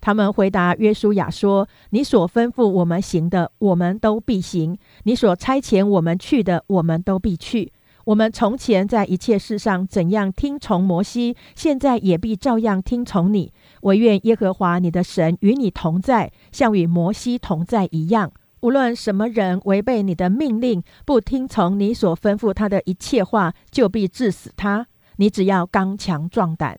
[0.00, 7.70] 他们回答约书亚说：“你所吩咐我们行的，我们都必行；你所差遣我们去的，我们都必去。”
[8.04, 13.52] 我们从前在一切事上怎样听从摩西，现在也必照样听从你。
[13.82, 18.32] 唯愿耶和华你的神与你同在，像与摩西同在一样。
[18.60, 24.86] 无论什么人违背你的命令，不听从你所吩咐他的一切话，就必治死他。
[25.16, 26.78] 你只要刚强壮胆。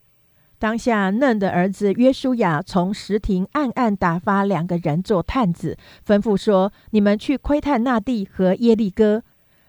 [0.60, 9.24] 当下嫩的儿子约书亚从石亭暗暗打发两个人做探子，吩咐说：“你们去窥探那地和耶利哥。”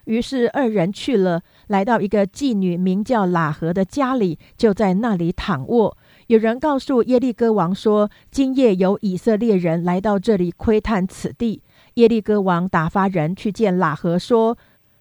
[0.05, 5.97] 于是二人去了，来到一个妓女名叫喇合的家里，就在那里躺卧。
[6.27, 11.61] 有人告诉耶利哥王说：“今夜有以色列人来到这里窥探此地。”
[11.95, 14.57] 耶利哥王打发人去见喇合，说：“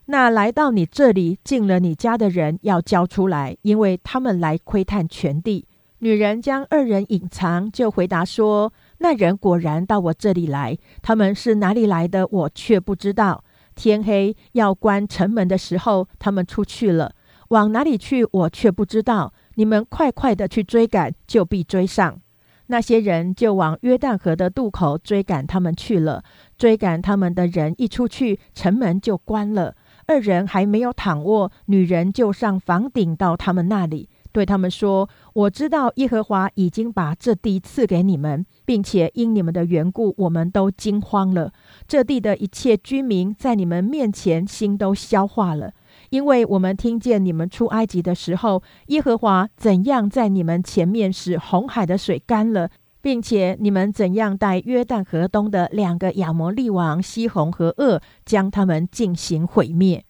[0.06, 5.66] 那来到你这里进了你家的人要交出来，因为他们来窥探全地。”
[6.00, 13.44] 女人将二人隐藏，就回答说：“那人果然到我这里来，他们是哪里来的，我却不知道。”
[13.74, 17.14] 天黑要关城门的时候，他们出去了，
[17.48, 19.32] 往哪里去，我却不知道。
[19.54, 22.20] 你们快快的去追赶，就必追上。
[22.68, 26.22] 那些人就往约旦河的渡口追赶他们去了。
[26.56, 29.74] 追赶他们的人一出去，城门就关了。
[30.06, 34.08] 二人还没有躺卧，女人就上房顶到他们那里。
[34.32, 41.52] 对他们说：“我知道耶和华已经把这地赐给你们，并且因你们的缘故，我们都惊慌了。
[41.86, 45.74] 这地的一切居民在你们面前心都消化了，
[46.08, 52.70] 因为我们听见你们出埃及的时候，耶和华怎样在你们前面使红海的水干了，
[53.02, 60.02] 并且你们怎样带约旦河东的两个亚摩利王西红和恶，将他们进行毁灭。”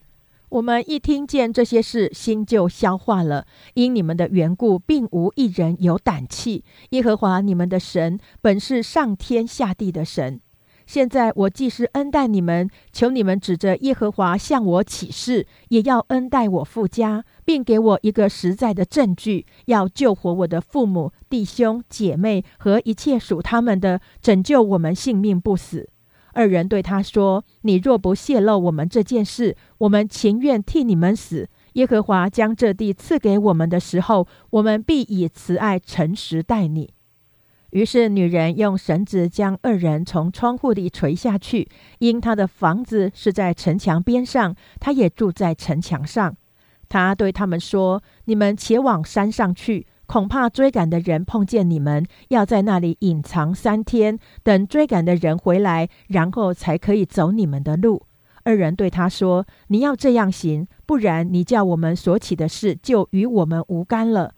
[0.52, 3.46] 我们一听见这些事，心就消化了。
[3.72, 6.62] 因你们的缘故，并无一人有胆气。
[6.90, 10.42] 耶和华你们的神本是上天下地的神。
[10.84, 25.88] 现在我既是恩待你们，求你们指着耶和华向我起誓，也要恩待我父家，并给我一个实在的证据，要救活我的父母、弟兄、姐妹和一切属他们的，拯救我们性命不死。
[26.32, 36.92] 二人对他说：“你若不泄露我们这件事，我们情愿替你们死，耶和华将这地赐给我们的时候，我们必以慈爱诚实待你。”
[37.70, 41.68] 于是女人用绳子将二人从窗户里垂下去，
[42.00, 46.36] 因她的房子是在城墙边上，她也住在城墙上。
[46.88, 58.02] 她对他们说：“你们且往山上去，恐怕追赶的人碰见你们，要在那里隐藏三天，等追赶的人回来，然后才可以走你们的路。”
[58.44, 64.34] 二人对他说：“你要这样行，不然你叫我们所起的事就与我们无干了。”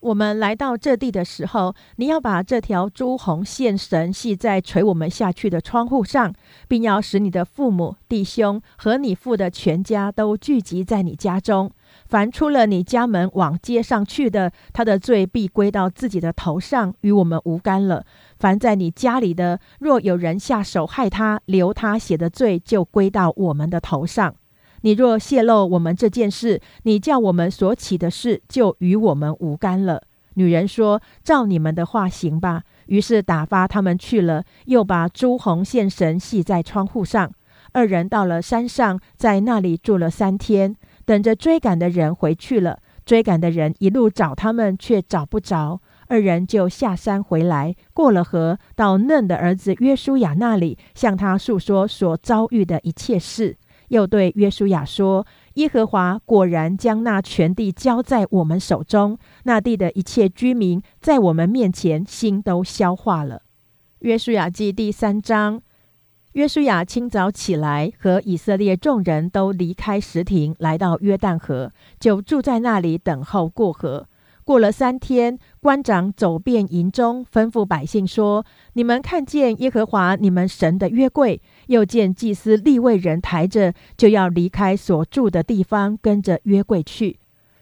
[0.00, 6.32] 我们来到这地的时候，你要把这条朱红线绳系在垂我们下去的窗户上，
[6.68, 11.70] 并要使你的父母、弟兄和你父的全家都聚集在你家中。
[12.08, 18.04] 凡出了你家门往街上去的，他的罪必归到自己的头上，与我们无干了。
[18.38, 24.34] 凡在你家里的，若有人下手害他，留他写的罪就归到我们的头上。
[24.80, 30.02] 你若泄露我们这件事，你叫我们所起的事就与我们无干了。
[30.34, 37.30] 女人说：“照你们的话行吧。”于是打发他们去了，又把朱红线绳系在窗户上。
[37.72, 40.74] 二人到了山上，在那里住了三天，
[41.08, 42.80] 等着追赶的人回去了。
[43.06, 45.80] 追赶的人一路找他们，却找不着。
[46.08, 53.56] 二人就下山回来，过了河，到嫩的儿子约书亚那里，向他诉说所遭遇的一切事。
[53.88, 63.40] 又对约书亚说：“耶和华果然将那全地交在我们手中，那地的一切居民在我们面前心都消化了。”
[64.00, 65.62] 约书亚记第三章。
[66.38, 74.06] 约书亚清早起来，和以色列众人都离开石亭，来到约旦河，就住在那里等候过河。
[74.44, 87.18] 过了三天，官长走遍营中，吩咐百姓说：“你们看见耶和华你们神的约柜，又见祭司立位人抬着，就要离开所住的地方，跟着约柜去。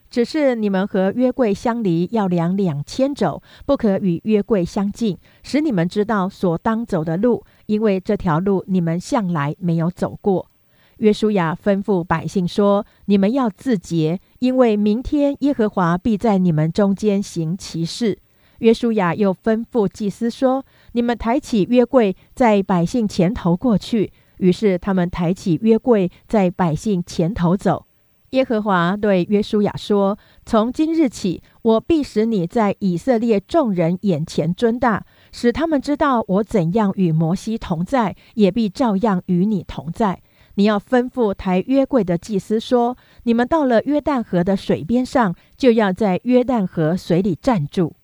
[0.09, 10.51] 只是你们和约柜相离，要量两千肘，不可与约柜相近，使你们知道所当走的路，因为这条路你们向来没有走过。”
[10.99, 18.19] 约书亚吩咐百姓说：“你们要自洁，因为明天耶和华必在你们中间行奇事。”
[18.61, 27.85] 约书亚又吩咐祭司说：“你们抬起约柜，在百姓前头过去。”于是他们抬起约柜，在百姓前头走。
[28.31, 35.05] 耶和华对约书亚说：“从今日起，我必使你在以色列众人眼前尊大，
[35.39, 40.23] 使他们知道我怎样与摩西同在，也必照样与你同在。”
[40.57, 47.95] 你要吩咐抬约柜的祭司说：“你们到了约旦河的水边上，就要在约旦河水里站住。”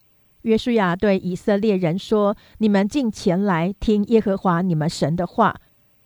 [0.43, 5.57] 约书亚对以色列人说：“你们进前来听耶和华你们神的话。”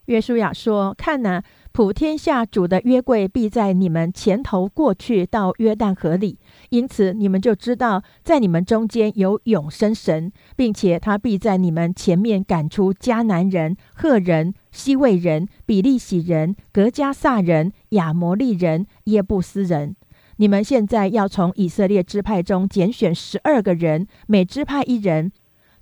[0.07, 6.39] 约书亚说：“看哪，普天下主的约柜必在你们前头过去到约旦河里，
[6.70, 19.96] 因此你们就知道，在你们中间有永生神，并且他必在你们前面赶出迦南人、赫人。”西魏人、比利洗人、格加萨人、亚摩利人、耶布斯人，
[20.36, 25.32] 你们现在要从以色列支派中拣选十二个人，每支派一人。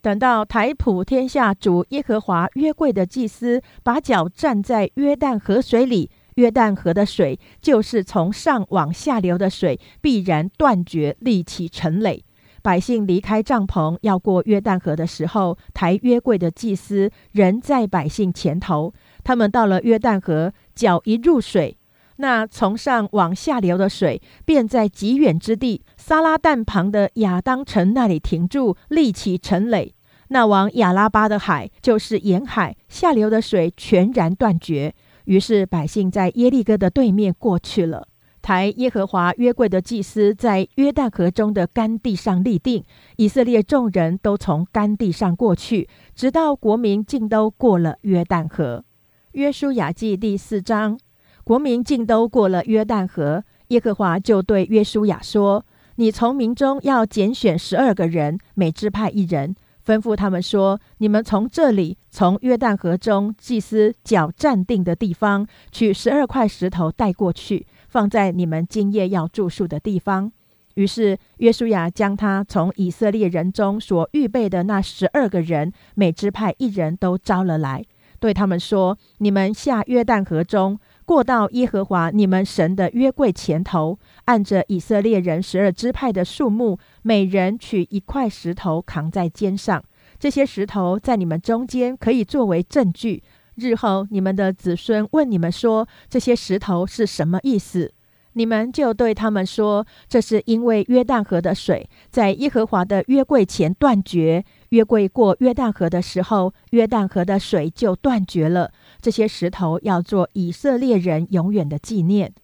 [0.01, 12.24] 等到台普天下主耶和华约柜的祭司把脚站在约旦河水里，约旦河的水就是从上往下流的水，必然断绝，立起成垒。
[12.62, 18.95] 百姓离开帐篷要过约旦河的时候，抬约柜的祭司仍在百姓前头。
[19.22, 21.76] 他们到了约旦河，脚一入水，
[22.16, 29.95] 那从上往下流的水便在极远之地撒拉旦旁的亚当城那里停住，立起城垒。
[30.28, 34.95] 那往亚拉巴的海就是沿海下流的水全然断绝。
[35.25, 38.09] 于是百姓在耶利哥的对面过去了。
[38.43, 42.85] 抬耶和华约柜的祭司在约旦河中的干地上立定，
[43.16, 48.85] 以色列众人都从干地上过去，直到国民尽都过了约旦河。
[49.33, 50.99] 约书亚记第四章，
[51.43, 55.64] 国民尽都过了约旦河，耶和华就对约书亚说
[55.97, 70.32] ：“你从民中要拣选十二个人，每支派一人，吩咐他们说：你们从这里，从约旦河中祭司脚站定的地方，取十二块石头带过去。”放在你们今夜要住宿的地方。
[70.74, 77.85] 于是约书亚将他从以色列人中所预备的那十二个人，每支派一人都招了来，
[78.18, 83.97] 对他们说：“你们下约旦河中，过到耶和华你们神的约柜前头，
[84.27, 89.83] 按着以色列人十二支派的数目，每人取一块石头扛在肩上。
[90.18, 93.22] 这些石头在你们中间可以作为证据。”
[93.57, 97.93] 日后，你们的子孙问你们说：“这些石头是什么意思？”
[98.37, 104.45] 你们就对他们说：这是因为约旦河的水在耶和华的约柜前断绝。
[104.70, 108.72] 约柜过约旦河的时候，约旦河的水就断绝了。
[109.01, 112.35] 这些石头要做以色列人永远的纪念。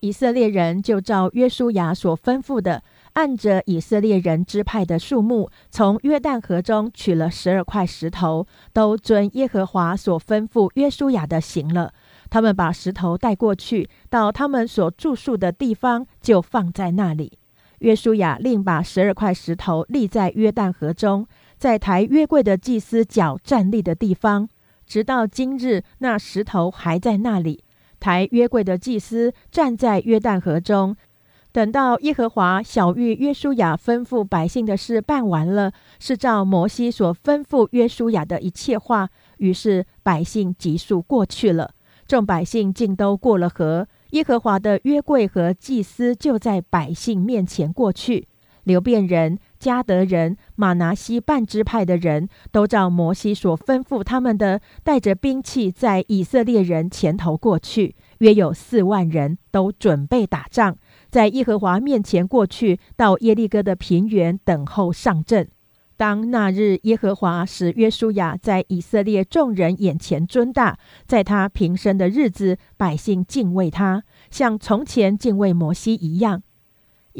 [0.00, 2.82] 以色列人就照约书亚所吩咐的，
[3.12, 11.92] 按着以色列人支派的数目，从约旦河中取了十二块石头，都遵耶和华所吩咐约书亚的行了。
[12.30, 17.38] 他们把石头带过去，到他们所住宿的地方，就放在那里。
[17.80, 21.26] 约书亚另把十二块石头立在约旦河中。
[21.58, 24.48] 在抬约柜的祭司脚站立的地方，
[24.86, 27.62] 直到今日，那石头还在那里。
[28.00, 30.96] 抬约柜的祭司站在约旦河中，
[31.52, 39.10] 等到耶和华小玉约书亚吩咐百姓的事办完了，是照摩西所吩咐约书亚的一切话。
[39.36, 41.72] 于是百姓急速过去了，
[42.06, 43.86] 众百姓竟都过了河。
[44.10, 48.26] 耶和华的约柜和祭司就在百姓面前过去。
[48.64, 49.38] 流变人。
[49.60, 60.76] 加德人、马拿西半支派的人都照摩西所吩咐他们的，带着兵器在以色列人前头过去，约有四万人，都准备打仗，
[61.10, 65.48] 在耶和华面前过去，到耶利哥的平原等候上阵。
[65.98, 76.42] 当那日耶和华使约书亚在以色列众人眼前尊大，在他平生的日子，百姓敬畏他，像从前敬畏摩西一样。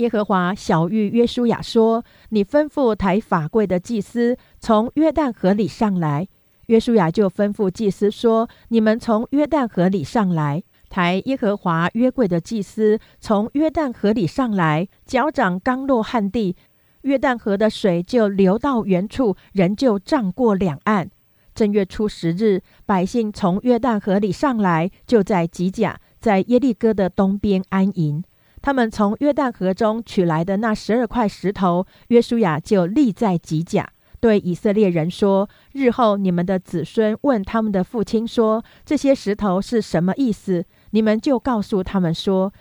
[0.00, 6.26] 耶和华小玉约书亚说：“你吩咐抬法柜的祭司从约旦河里上来。”
[6.68, 16.56] 约书亚就吩咐祭司说：“你们从约旦河里上来，抬耶和华约柜的祭司从约旦河里上来，脚掌刚落旱地，
[17.02, 21.10] 约旦河的水就流到原处，人就涨过两岸。
[21.54, 28.24] 正月初十日，百姓从约旦河里上来，就在吉甲，在耶利哥的东边安营。”
[28.62, 33.90] 他们从约旦河中取来的那十二块石头，约书亚就立在吉甲，
[34.20, 40.66] 对以色列人说：“日后你们的子孙问他们的父亲说，这些石头是什么意思？
[40.90, 42.52] 你们就告诉他们说，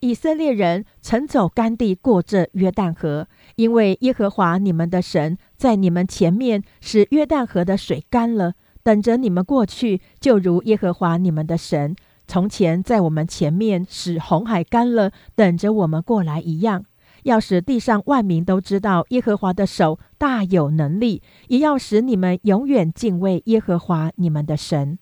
[0.00, 8.52] 以色列人曾走干地过这约旦河，因为耶和华你们的神在你们前面使约旦河的水干了，
[8.82, 11.96] 等着你们过去，就如耶和华你们的神。”
[12.26, 16.84] 从前在我们前面使红海干了，等着我们过来一样，
[17.22, 24.98] 要使地上万民都知道耶和华的手大有能力，也要使你们永远敬畏耶和华你们的神。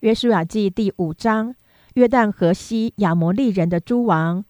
[0.00, 1.54] 约书亚记第五章：
[1.94, 4.44] 约旦河西亚摩利人的诸王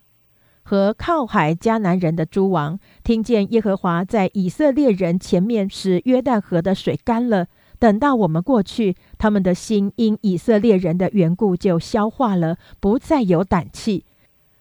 [0.62, 7.46] 和靠海迦南人的诸王，听见耶和华在以色列人前面使约旦河的水干了。
[7.78, 14.04] 等到我们过去，他们的心因以色列人的缘故就消化了，不再有胆气。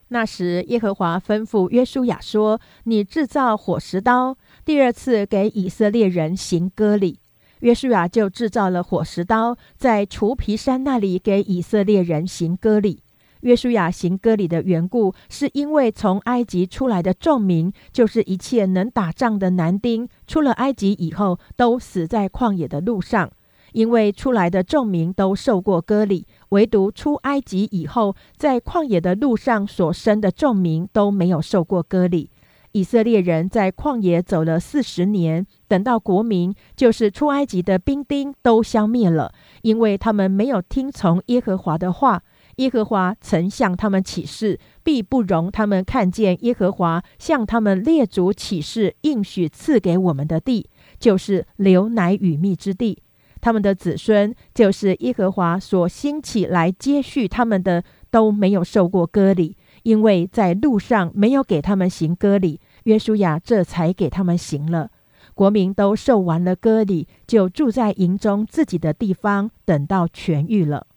[0.10, 7.20] 那时，耶和华吩咐约书亚说：“你制造火石刀，第二次给以色列人行割礼。”
[7.62, 13.03] 约书亚就制造了火石刀，在除皮山那里给以色列人行割礼。
[13.44, 23.30] 约书亚行割礼的缘故，是因为从埃及出来的众民，就是一切能打仗的男丁，出了埃及以后，都死在旷野的路上。
[23.74, 32.30] 因为出来的众民都受过割礼，唯独出埃及以后，在旷野的路上所生的众民都没有受过割礼。
[32.74, 39.34] 以色列人在旷野走了四十年，等到国民，就是出埃及的兵丁，都消灭了，
[39.64, 42.24] 因为他们没有听从耶和华的话。
[42.58, 53.02] 耶和华曾向他们起誓，必不容他们看见耶和华向他们列祖起誓应许赐给我们的地，就是流奶与蜜之地。
[53.42, 62.62] 他们的子孙，就是耶和华所兴起来接续他们的，都没有受过割礼，因为在路上没有给他们行割礼。
[62.84, 64.92] 约书亚这才给他们行了。
[65.34, 70.88] 国民都受完了割礼，就住在营中自己的地方，等到痊愈了。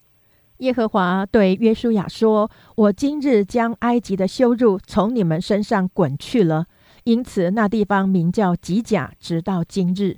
[0.59, 6.67] 耶和华对约书亚说：“我今日将埃及的羞辱从你们身上滚去了。”
[7.05, 10.17] 因此，那地方名叫吉甲，直到今日。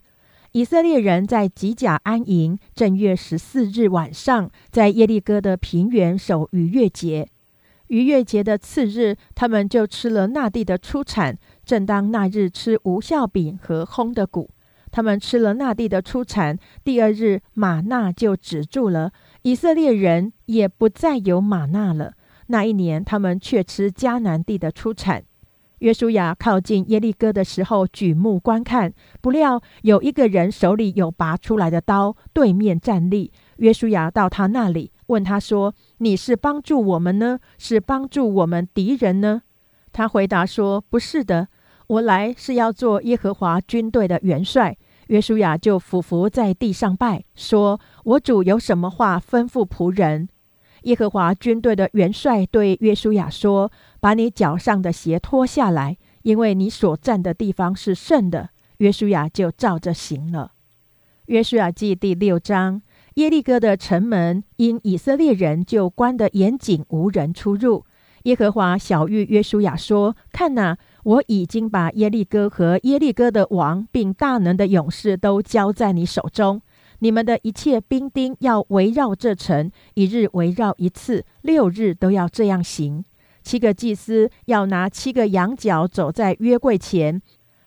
[0.52, 2.58] 以色列人在吉甲安营。
[2.74, 7.28] 正月十四日晚上，在耶利哥的平原守逾越节。
[7.88, 11.36] 逾越节的次日，他们就吃了那地的出产。
[11.64, 14.48] 正当那日吃无效饼和烘的谷。
[14.90, 19.12] 他们吃了那地的出产，第二日马纳就止住了。
[19.48, 22.12] 以色列人也不再有马纳了。
[22.48, 25.24] 那一年，他们却吃迦南地的出产。
[25.78, 28.92] 约书亚靠近耶利哥的时候，举目观看，
[29.22, 33.32] 不料有一个人手里有拔出来的刀，对面站立。
[33.56, 39.40] 约书亚到他那里，问他说：“你是帮助我们呢，是帮助我们敌人呢？”
[39.94, 41.48] 他回答说：“不是的，
[41.86, 44.76] 我来是要做耶和华军队的元帅。”
[45.08, 50.28] 约书亚就俯伏在地上拜，说：“我主有什么话吩咐仆人？”
[50.84, 60.52] 耶和华军队的元帅对约书亚说：“把你脚上的鞋脱下来，因为你所站的地方是圣的。”约书亚就照着行了。
[61.26, 62.80] 约书亚记第六章，
[63.14, 67.84] 耶利哥的城门因以色列人就关得严谨，无人出入。
[68.24, 70.76] 耶和华小谕约书亚说：“看哪，
[71.08, 76.60] 我已经把耶利哥和耶利哥的王，并大能的勇士都交在你手中。
[76.98, 83.02] 你们的一切兵丁要围绕这城，一日围绕一次，六日都要这样行。
[83.42, 87.22] 七个祭司要拿七个羊角走在约柜前，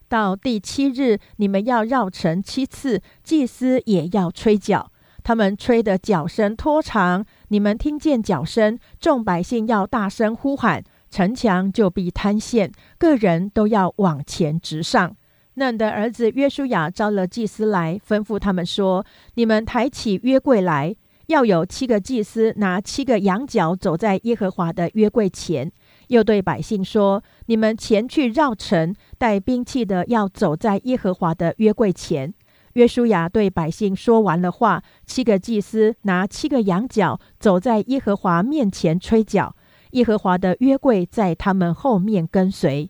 [0.07, 4.91] 到第七日，你们要绕城七次，祭司也要吹角。”
[5.23, 15.15] 他们吹的角声拖长，你们听见角声，众百姓要大声呼喊，城墙就必坍陷，个人都要往前直上。
[15.55, 19.05] 嫩的儿子约书亚招了祭司来，吩咐他们说
[19.35, 20.95] ：“你们抬起约柜来，
[21.27, 25.69] 要有七个祭司拿七个羊角走在耶和华的约柜前。”
[26.07, 32.33] 又对百姓说：“你们前去绕城，带兵器的要走在耶和华的约柜前。”
[32.75, 39.53] 约书亚对百姓说完了话，七个祭司拿七个羊角走在耶和华面前吹角，
[39.91, 42.89] 耶和华的约柜在他们后面跟随，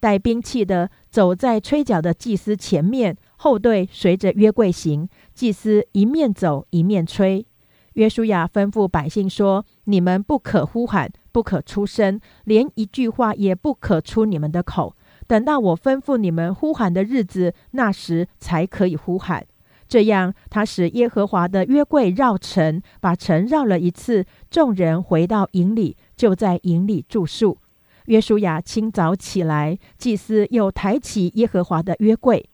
[0.00, 7.46] 带兵器的走在吹角的祭司前面，后队随着约柜行，祭司一面走一面吹。
[7.94, 14.94] 约书亚吩咐百姓说：“你们不可呼喊，不可出声，连一句话也不可出你们的口。”
[15.26, 19.46] 等到我吩咐你们呼喊的日子，那时才可以呼喊。
[19.88, 24.24] 这样，他使耶和华的约柜绕城，把城绕了一次。
[24.48, 27.56] 众人回到营里，就在营里住宿。
[28.04, 32.46] 约书亚清早起来，祭司又抬起耶和华的约柜。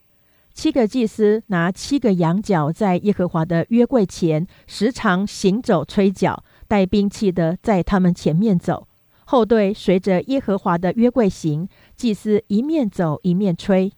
[0.53, 8.87] 七个祭司拿七个羊角，在耶和华的约柜前时常行走吹角，带兵器的在他们前面走。
[9.25, 13.91] 后队随着耶和华的约柜行，祭司一面走一面吹。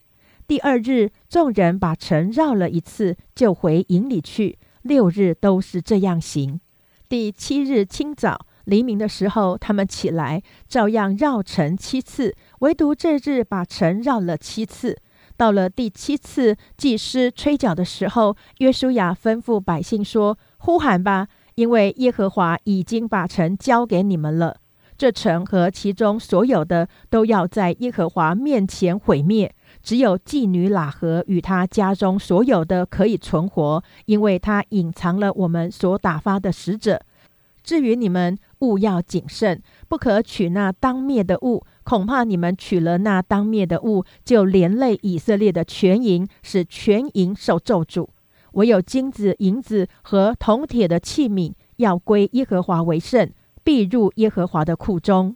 [0.47, 4.57] 第二日，众人把城绕了一次，就回营里去。
[4.81, 6.59] 六日都是这样行。
[7.07, 14.97] 第七日清早黎明的时候，他们起来，照样绕城七次，唯独这日把城绕了七次。
[15.37, 24.57] 到了第七次祭司吹角的时候，约书亚吩咐百姓说：“呼喊吧，因为耶和华已经把城交给你们了。”
[24.97, 36.99] 这城和其中所有的都要在耶和华面前毁灭，只有妓女喇合与他家中所有的可以存活，因为他隐藏了我们所打发的使者。
[37.63, 48.07] 至于你们，务要谨慎，不可取那当灭的物，恐怕你们取了那当灭的物，就连累以色列的全营，使全营受咒诅。
[48.53, 53.31] 唯有金子、银子和铜铁的器皿，要归耶和华为圣。
[53.61, 55.35] 必入耶和华的库中。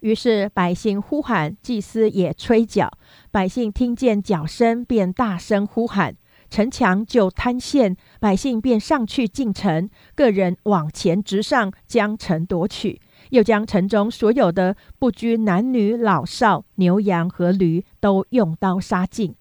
[0.00, 2.90] 于是百姓呼喊，祭司也吹角。
[3.30, 6.14] 百姓听见角声，便大声呼喊，
[6.50, 7.96] 城墙就坍陷。
[8.18, 19.34] 百姓便上去进城，个人往前直上，将城夺取，又将城中所有的，不拘男女老少、牛羊和驴，都用刀杀尽。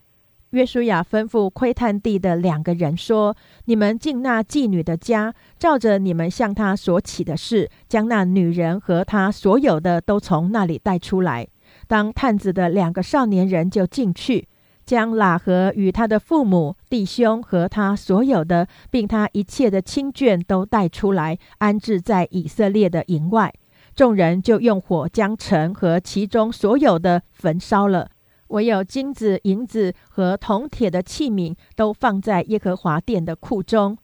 [0.51, 11.47] 约书亚吩咐窥探地的两个人说：“你们进那妓女的家，照着你们向她所起的事，将那女人和她所有的都从那里带出来。
[11.87, 14.47] 当探子的两个少年人就进去，
[14.89, 23.53] 将喇合与他的父母、弟兄和他所有的，并他一切的亲眷都带出来，安置在以色列的营外。
[23.93, 28.09] 众人就用火将城和其中所有的焚烧了。”
[28.49, 33.95] 唯有金子、银子和铜铁的器皿都放在耶和华殿的库中。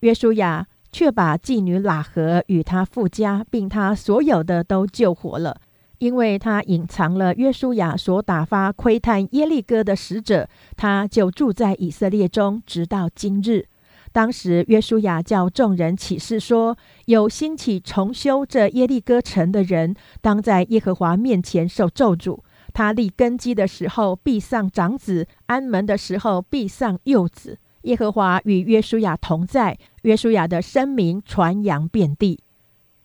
[0.00, 5.56] 约书亚却把妓女喇合与他父家，并他所有的都救活了，
[6.04, 10.46] 因为他隐藏了约书亚所打发窥探耶利哥的使者，
[10.76, 13.64] 他就住在以色列中，直到今日。
[14.12, 16.76] 当时约书亚叫众人起誓说：
[17.06, 22.40] 有兴起重修这耶利哥城的人，当在耶和华面前受咒诅。
[22.74, 27.56] 他立根基的时候必丧长子，安门的时候必丧幼子。
[27.84, 32.40] 耶和华与约书亚同在，约书亚的声名传扬遍地。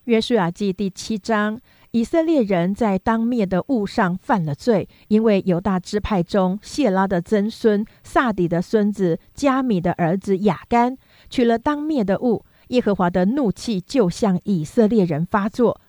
[0.06, 1.60] 约书亚记第七章：
[1.92, 10.96] 以色列人在当灭的物上犯了罪，因为犹大支派中谢拉的曾孙萨底的孙子加米的儿子雅干
[11.30, 12.46] 取了当灭的物。
[12.68, 15.82] 耶和华的怒气就向以色列人发作。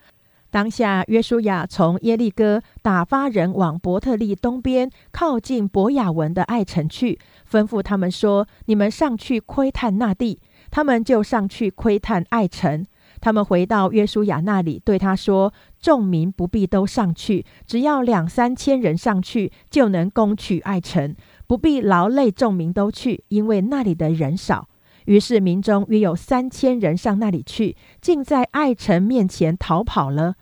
[0.50, 10.40] 当下，约书亚从耶利哥打发人往伯特利东边靠近伯雅文的爱城去，吩咐他们说：“你们上去窥探那地。”
[10.72, 12.86] 他们就上去窥探爱城。
[13.20, 21.16] 他们回到约书亚那里，对他说：“众民不必都上去，只要两三千人上去，就能攻取爱城，
[21.46, 24.68] 不必劳累众民都去，因为那里的人少。”
[25.06, 30.34] 于是民中约有三千人上那里去，竟在爱城面前逃跑了。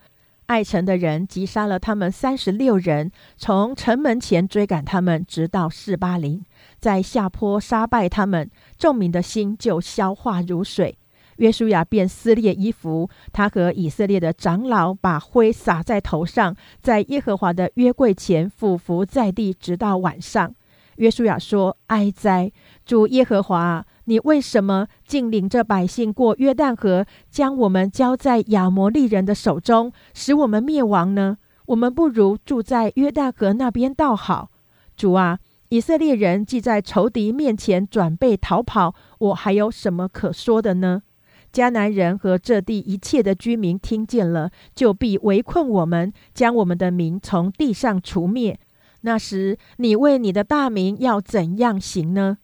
[0.47, 6.43] 爱城的人击杀了他们三十六人，从城门前追赶他们，直到四巴林，
[6.79, 8.51] 在下坡杀败他们。
[8.77, 10.98] 众民的心就消化如水。
[11.39, 20.53] 约书亚便撕裂衣服，他和以色列的长老把灰撒在头上，在耶和华的约柜前俯伏在地，直到晚上。
[20.97, 22.51] 约书亚说：“哀哉，
[22.85, 31.37] 主耶和华！”你为什么竟领着百姓过约旦河，将我们交在亚摩利人的手中，使我们灭亡呢？
[31.67, 34.49] 我们不如住在约旦河那边倒好。
[34.97, 41.03] 主啊，以色列人既在仇敌面前转背逃跑，我还有什么可说的呢？
[41.51, 48.59] 迦南人和这地一切的居民听见了，就必围困我们，将我们的民从地上除灭。
[49.01, 52.37] 那时，你为你的大名要怎样行呢？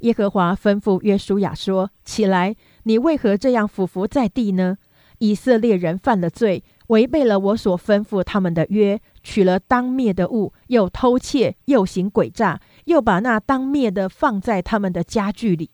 [0.00, 4.76] 耶和华吩咐约书亚说：“起来，你为何这样俯伏在地呢？
[5.18, 15.70] 以色列人犯了罪，违背了我所吩咐他们的约，取了当灭的物，又偷窃，又行诡诈，又把那当灭的放在他们的家具里。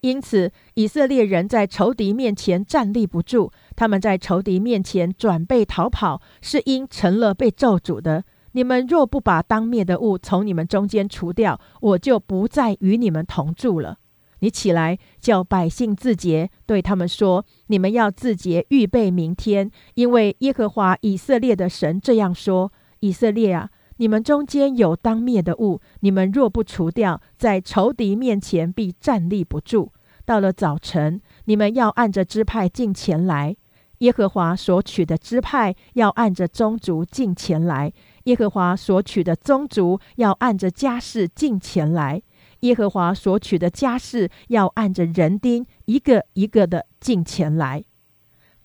[0.00, 13.98] 因此，以色列人在仇敌面前站立不住，他们在仇敌面前转背逃跑，是因成了被咒诅的。”你们若不把当灭的物从你们中间除掉，我就不再与你们同住了。
[14.40, 23.68] 你起来，叫百姓自洁，对他们说：你们要自洁，预备明天，因为耶和华以色列的神这样说：以色列啊，
[23.98, 29.92] 你们中间有当灭的物，你们若不除掉，在仇敌面前必站立不住。
[30.24, 33.56] 到了早晨，你们要按着支派进前来。
[33.98, 37.92] 耶和华所取的支派要按着宗族进前来。
[38.24, 42.22] 耶和华所取的宗族要按着家世进前来，
[42.60, 47.82] 耶和华所取的家世要按着人丁一个一个的进前来。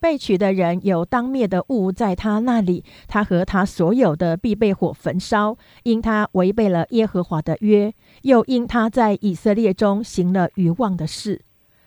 [0.04, 7.94] 被取的人有当灭的物在他那里，他和他所有的必被火焚烧，因他违背了耶和华的约，
[8.24, 11.40] 又因他在以色列中行了愚妄的事。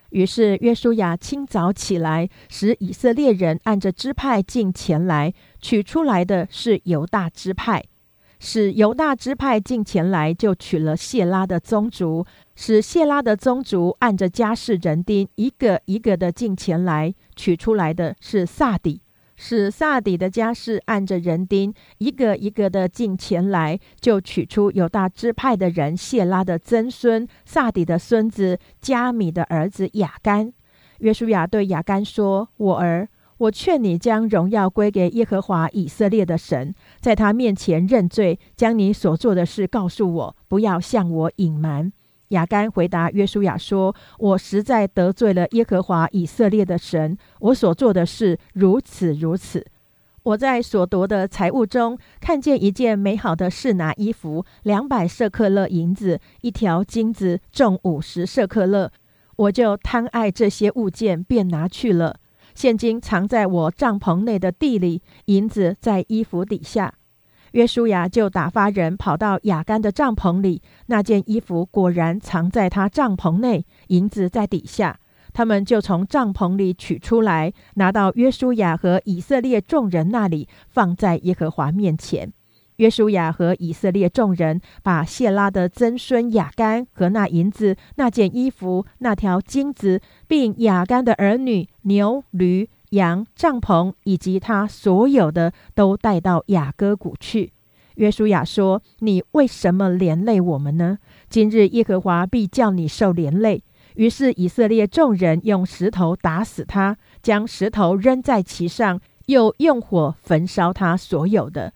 [0.09, 7.83] 于是约书亚清早起来，使以色列人按着支派进前来，取出来的是犹大支派，
[8.39, 19.01] 使犹大支派进前来，就取了谢拉的宗族，使谢拉的宗族按着家世人丁一个一个的进前来，取出来的是萨底。
[19.39, 30.51] 使萨底的家世按着人丁一个一个的进前来，就取出有大支派的人谢拉的曾孙萨底的孙子加米的儿子雅干。
[31.01, 33.07] 约书亚对雅干说：“我儿，
[33.37, 41.93] 我劝你将荣耀归给耶和华以色列的神，在他面前认罪，将你所做的事告诉我，不要向我隐瞒。”
[42.29, 49.65] 亚干回答约书亚说：“我实在得罪了耶和华以色列的神，我所做的事如此如此。
[50.23, 58.91] 我在所夺的财物中看见一件美好的示拿衣服，两百舍克勒银子，一条金子重五十舍克勒，
[59.37, 62.17] 我就贪爱这些物件，便拿去了。
[62.53, 66.95] 现金藏在我帐篷内的地里，银子在衣服底下。”
[67.51, 74.99] 约书亚就打发人跑到雅干的帐篷里，那件衣服果然藏在他帐篷内，银子在底下。
[75.33, 82.33] 他们就从帐篷里取出来，拿到约书亚和以色列众人那里，放在耶和华面前。
[82.77, 92.69] 约书亚和以色列众人把谢拉的曾孙雅干和那银子、那件衣服、那条金子，并雅干的儿女、牛、驴。
[92.97, 97.53] 羊、帐篷以及他所有的都带到雅各谷去。
[97.95, 100.99] 约书亚说：“你为什么连累我们呢？
[101.29, 103.63] 今日耶和华必叫你受连累。”
[103.95, 111.73] 于是以色列众人用石头打死他，将石头扔在其上，又用火焚烧他所有的。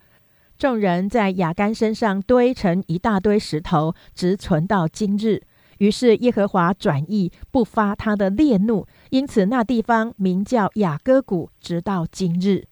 [0.59, 5.41] 众人在雅干身上堆成一大堆石头，直存到今日。
[5.82, 12.67] 于是耶和华转意，不发他的烈怒，因此那地方名叫雅各谷，直到今日。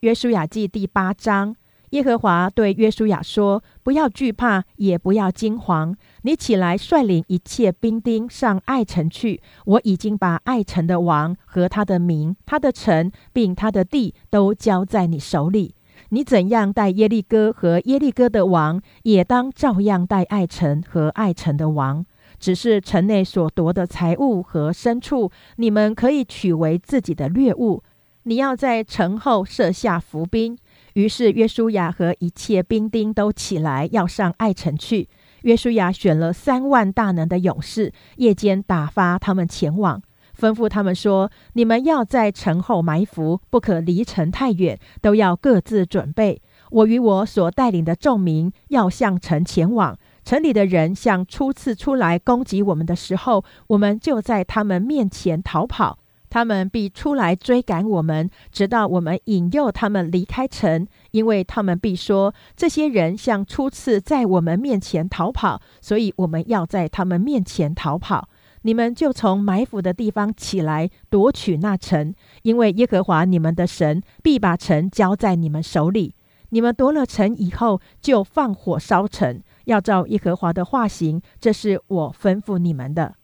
[0.00, 1.54] 约书亚记第八章，
[1.90, 5.94] 耶和华对约书亚说：“不要惧怕，也不要惊惶。
[6.22, 9.42] 你起来，率领一切兵丁上爱城去。
[9.66, 15.74] 我已经把爱城的王和他的民、他的城，并他的地都交在你手里。
[16.10, 22.04] 你怎样待耶利哥和耶利哥的王，也当照样待爱城和爱城的王。
[22.38, 27.82] 只是城内所夺的财物和牲畜，你们可以取为自己的掠物。
[28.22, 30.56] 你要在城后设下伏兵。”
[30.94, 35.08] 于是约书亚和一切兵丁都起来，要上爱城去。
[35.42, 40.02] 约书亚选了三万大能的勇士，夜间打发他们前往，
[40.38, 46.40] 吩咐他们说：“你们要在城后埋伏，不可离城太远，都要各自准备。
[46.70, 49.98] 我与我所带领的众民要向城前往。
[50.24, 55.98] 城里的人像初次出来攻击我们的时候，我们就在他们面前逃跑。”
[56.30, 68.28] 他们必出来追赶我们，直到我们引诱他们离开城，因为他们必说：这些人像初次在我们面前逃跑，所以我们要在他们面前逃跑。
[68.68, 76.14] 你们就从埋伏的地方起来夺取那城，因为耶和华你们的神必把城交在你们手里。
[76.50, 81.22] 你们夺了城以后，就放火烧城，要照耶和华的话行。
[81.40, 83.14] 这是我吩咐你们的。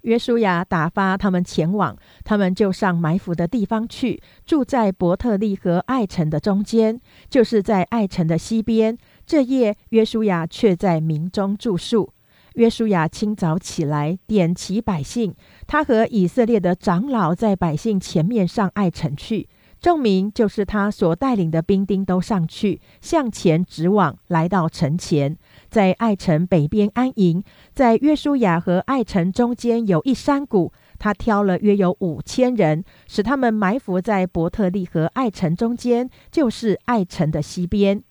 [0.00, 1.94] 约书亚打发他们前往，
[2.24, 6.98] 他们就上埋伏的地方去，住在伯特利和爱城的中间，
[7.28, 8.96] 就是在爱城的西边。
[9.26, 12.13] 这夜，约书亚却在民中住宿。
[12.54, 15.34] 约书亚清早起来，点齐百姓，
[15.66, 19.48] 他和以色列的长老在百姓前面上爱城去。
[19.80, 25.36] 证明就是他所带领的兵丁都上去，向前直往，来到城前，
[25.68, 27.44] 在爱城北边安营。
[27.74, 38.02] 在约书亚和爱城中间有一山谷，他挑了约有五千人，使他们埋伏在伯特利和爱城中间，就是爱城的西边。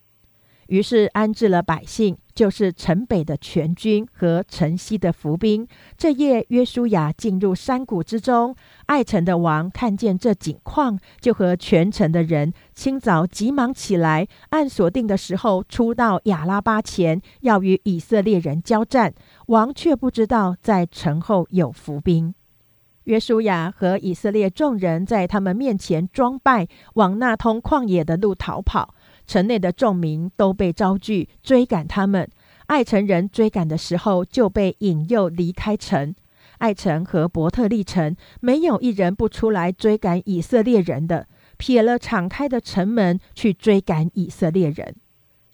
[0.68, 5.68] 于是安置了百姓，就是城北的全军和城西的伏兵。
[5.97, 8.55] 这夜，约书亚进入山谷之中。
[8.86, 19.14] 爱城的王看见这景况，就和全城的人清早急忙起来，按所定的时候出到亚拉巴前，要与以色列人交战。
[19.47, 22.34] 王却不知道在城后有伏兵。
[23.05, 28.95] 约书亚和以色列众人在他们面前装败，往那通旷野的路逃跑。
[29.34, 32.29] 城内的众民都被招聚追赶他们，
[32.67, 36.13] 爱城人追赶的时候就被引诱离开城。
[36.59, 41.25] 爱城和伯特利城没有一人不出来追赶以色列人的，
[41.57, 44.95] 撇了敞开的城门去追赶以色列人。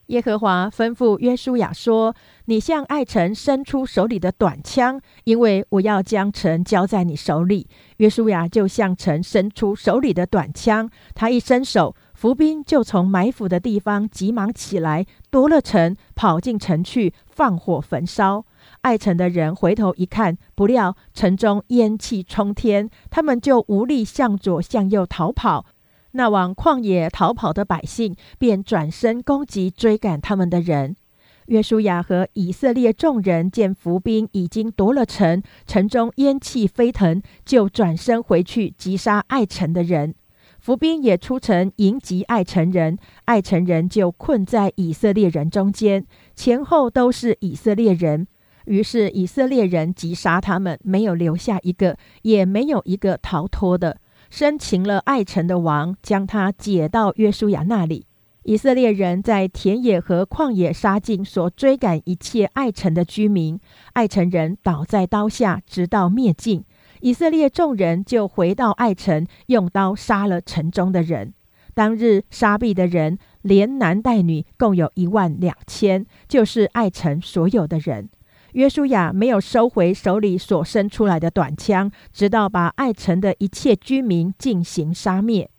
[0.07, 2.13] 耶和华吩咐约书亚说
[2.45, 7.67] ：“你向爱城伸出手里的短枪，因为我要将城交在你手里。”
[7.97, 11.95] 约书亚就向城伸出手里的短枪，他一伸手。
[12.19, 18.45] 伏兵就从埋伏的地方急忙起来，夺了城，跑进城去，放火焚烧。
[18.81, 25.65] 爱城的人回头一看，不料城中烟气冲天，他们就无力向左向右逃跑。
[26.11, 30.97] 那往旷野逃跑的百姓便转身攻击追赶他们的人。
[31.45, 40.15] 约书亚和以色列众人见伏兵已经夺了城，城中烟气飞腾，就转身回去击杀爱城的人。
[40.59, 46.05] 伏兵也出城迎击爱城人，爱城人就困在以色列人中间，
[46.35, 48.27] 前后都是以色列人。
[48.65, 53.97] 于是以色列人击杀他们，没有留下一个，也没有一个逃脱的。
[54.29, 58.05] 生擒了爱城的王，将他解到约书亚那里。
[58.43, 63.59] 以色列人在田野和旷野杀尽所追赶一切爱城的居民，
[63.93, 66.63] 爱城人倒在刀下，直到灭尽。
[67.01, 71.33] 以色列众人就回到爱城，用刀杀了城中的人。
[71.73, 78.09] 当日杀毙的人，连男带女，共有一万两千，就是爱城所有的人。
[78.53, 85.49] 约书亚没有收回手里所伸出来的短枪，直到把爱城的一切居民进行杀灭，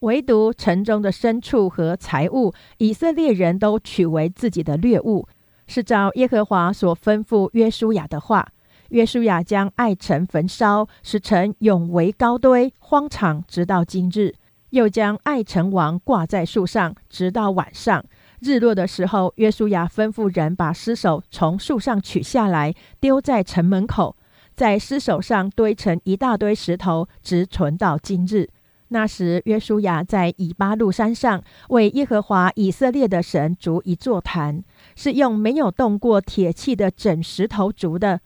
[0.00, 5.26] 唯独城中的牲畜和财物，以色列人都取为自己的掠物，
[5.66, 8.46] 是照耶和华所吩咐约书亚的话。
[8.90, 14.34] 约书亚将爱城焚烧，使城永为高堆荒场，直到今日。
[14.70, 18.04] 又将爱城王挂在树上，直到晚上
[18.40, 24.16] 日落的时候，约书亚吩咐人把尸首从树上取下来，丢在城门口，
[24.56, 28.50] 在尸首上堆成一大堆石头，直存到今日。
[28.88, 34.64] 那时，约书亚在以巴路山上为耶和华以色列的神筑一座坛，
[34.96, 38.20] 是用没有动过铁器的整石头筑的。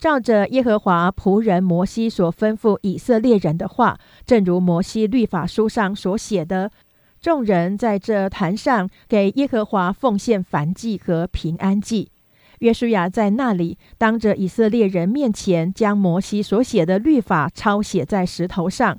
[0.00, 6.70] 照着耶和华仆人摩西所吩咐以色列人的话，正如摩西律法书上所写的，
[7.20, 12.10] 众人在这坛上给耶和华奉献燔祭和平安祭。
[12.60, 18.98] 约书亚在那里当着以色列人面前，将摩西所写的律法抄写在石头上。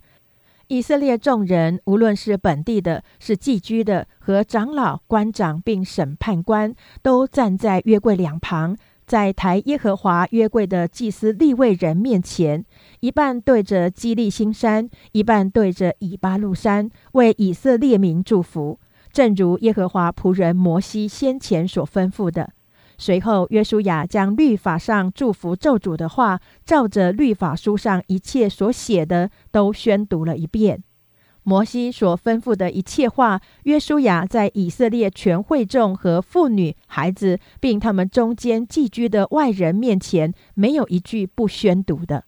[0.67, 8.77] 以色列众人，无论是本地的、是寄居的，和长老、官长并审判官，都站在约柜两旁，
[9.12, 12.64] 在抬耶和华约柜的祭司立位人面前，
[13.01, 18.80] 一半对着基利新山，一半对着以巴路山，为以色列民祝福，
[19.12, 22.53] 正如耶和华仆人摩西先前所吩咐的。
[22.97, 30.82] 随后，约书亚将律法上祝福咒诅的话，照着律法书上一切所写的，都宣读了一遍。
[31.43, 42.25] 摩西所吩咐的一切话，约书亚在以色列全会众和妇女、孩子，并他们中间寄居的外人面前，没有一句不宣读的。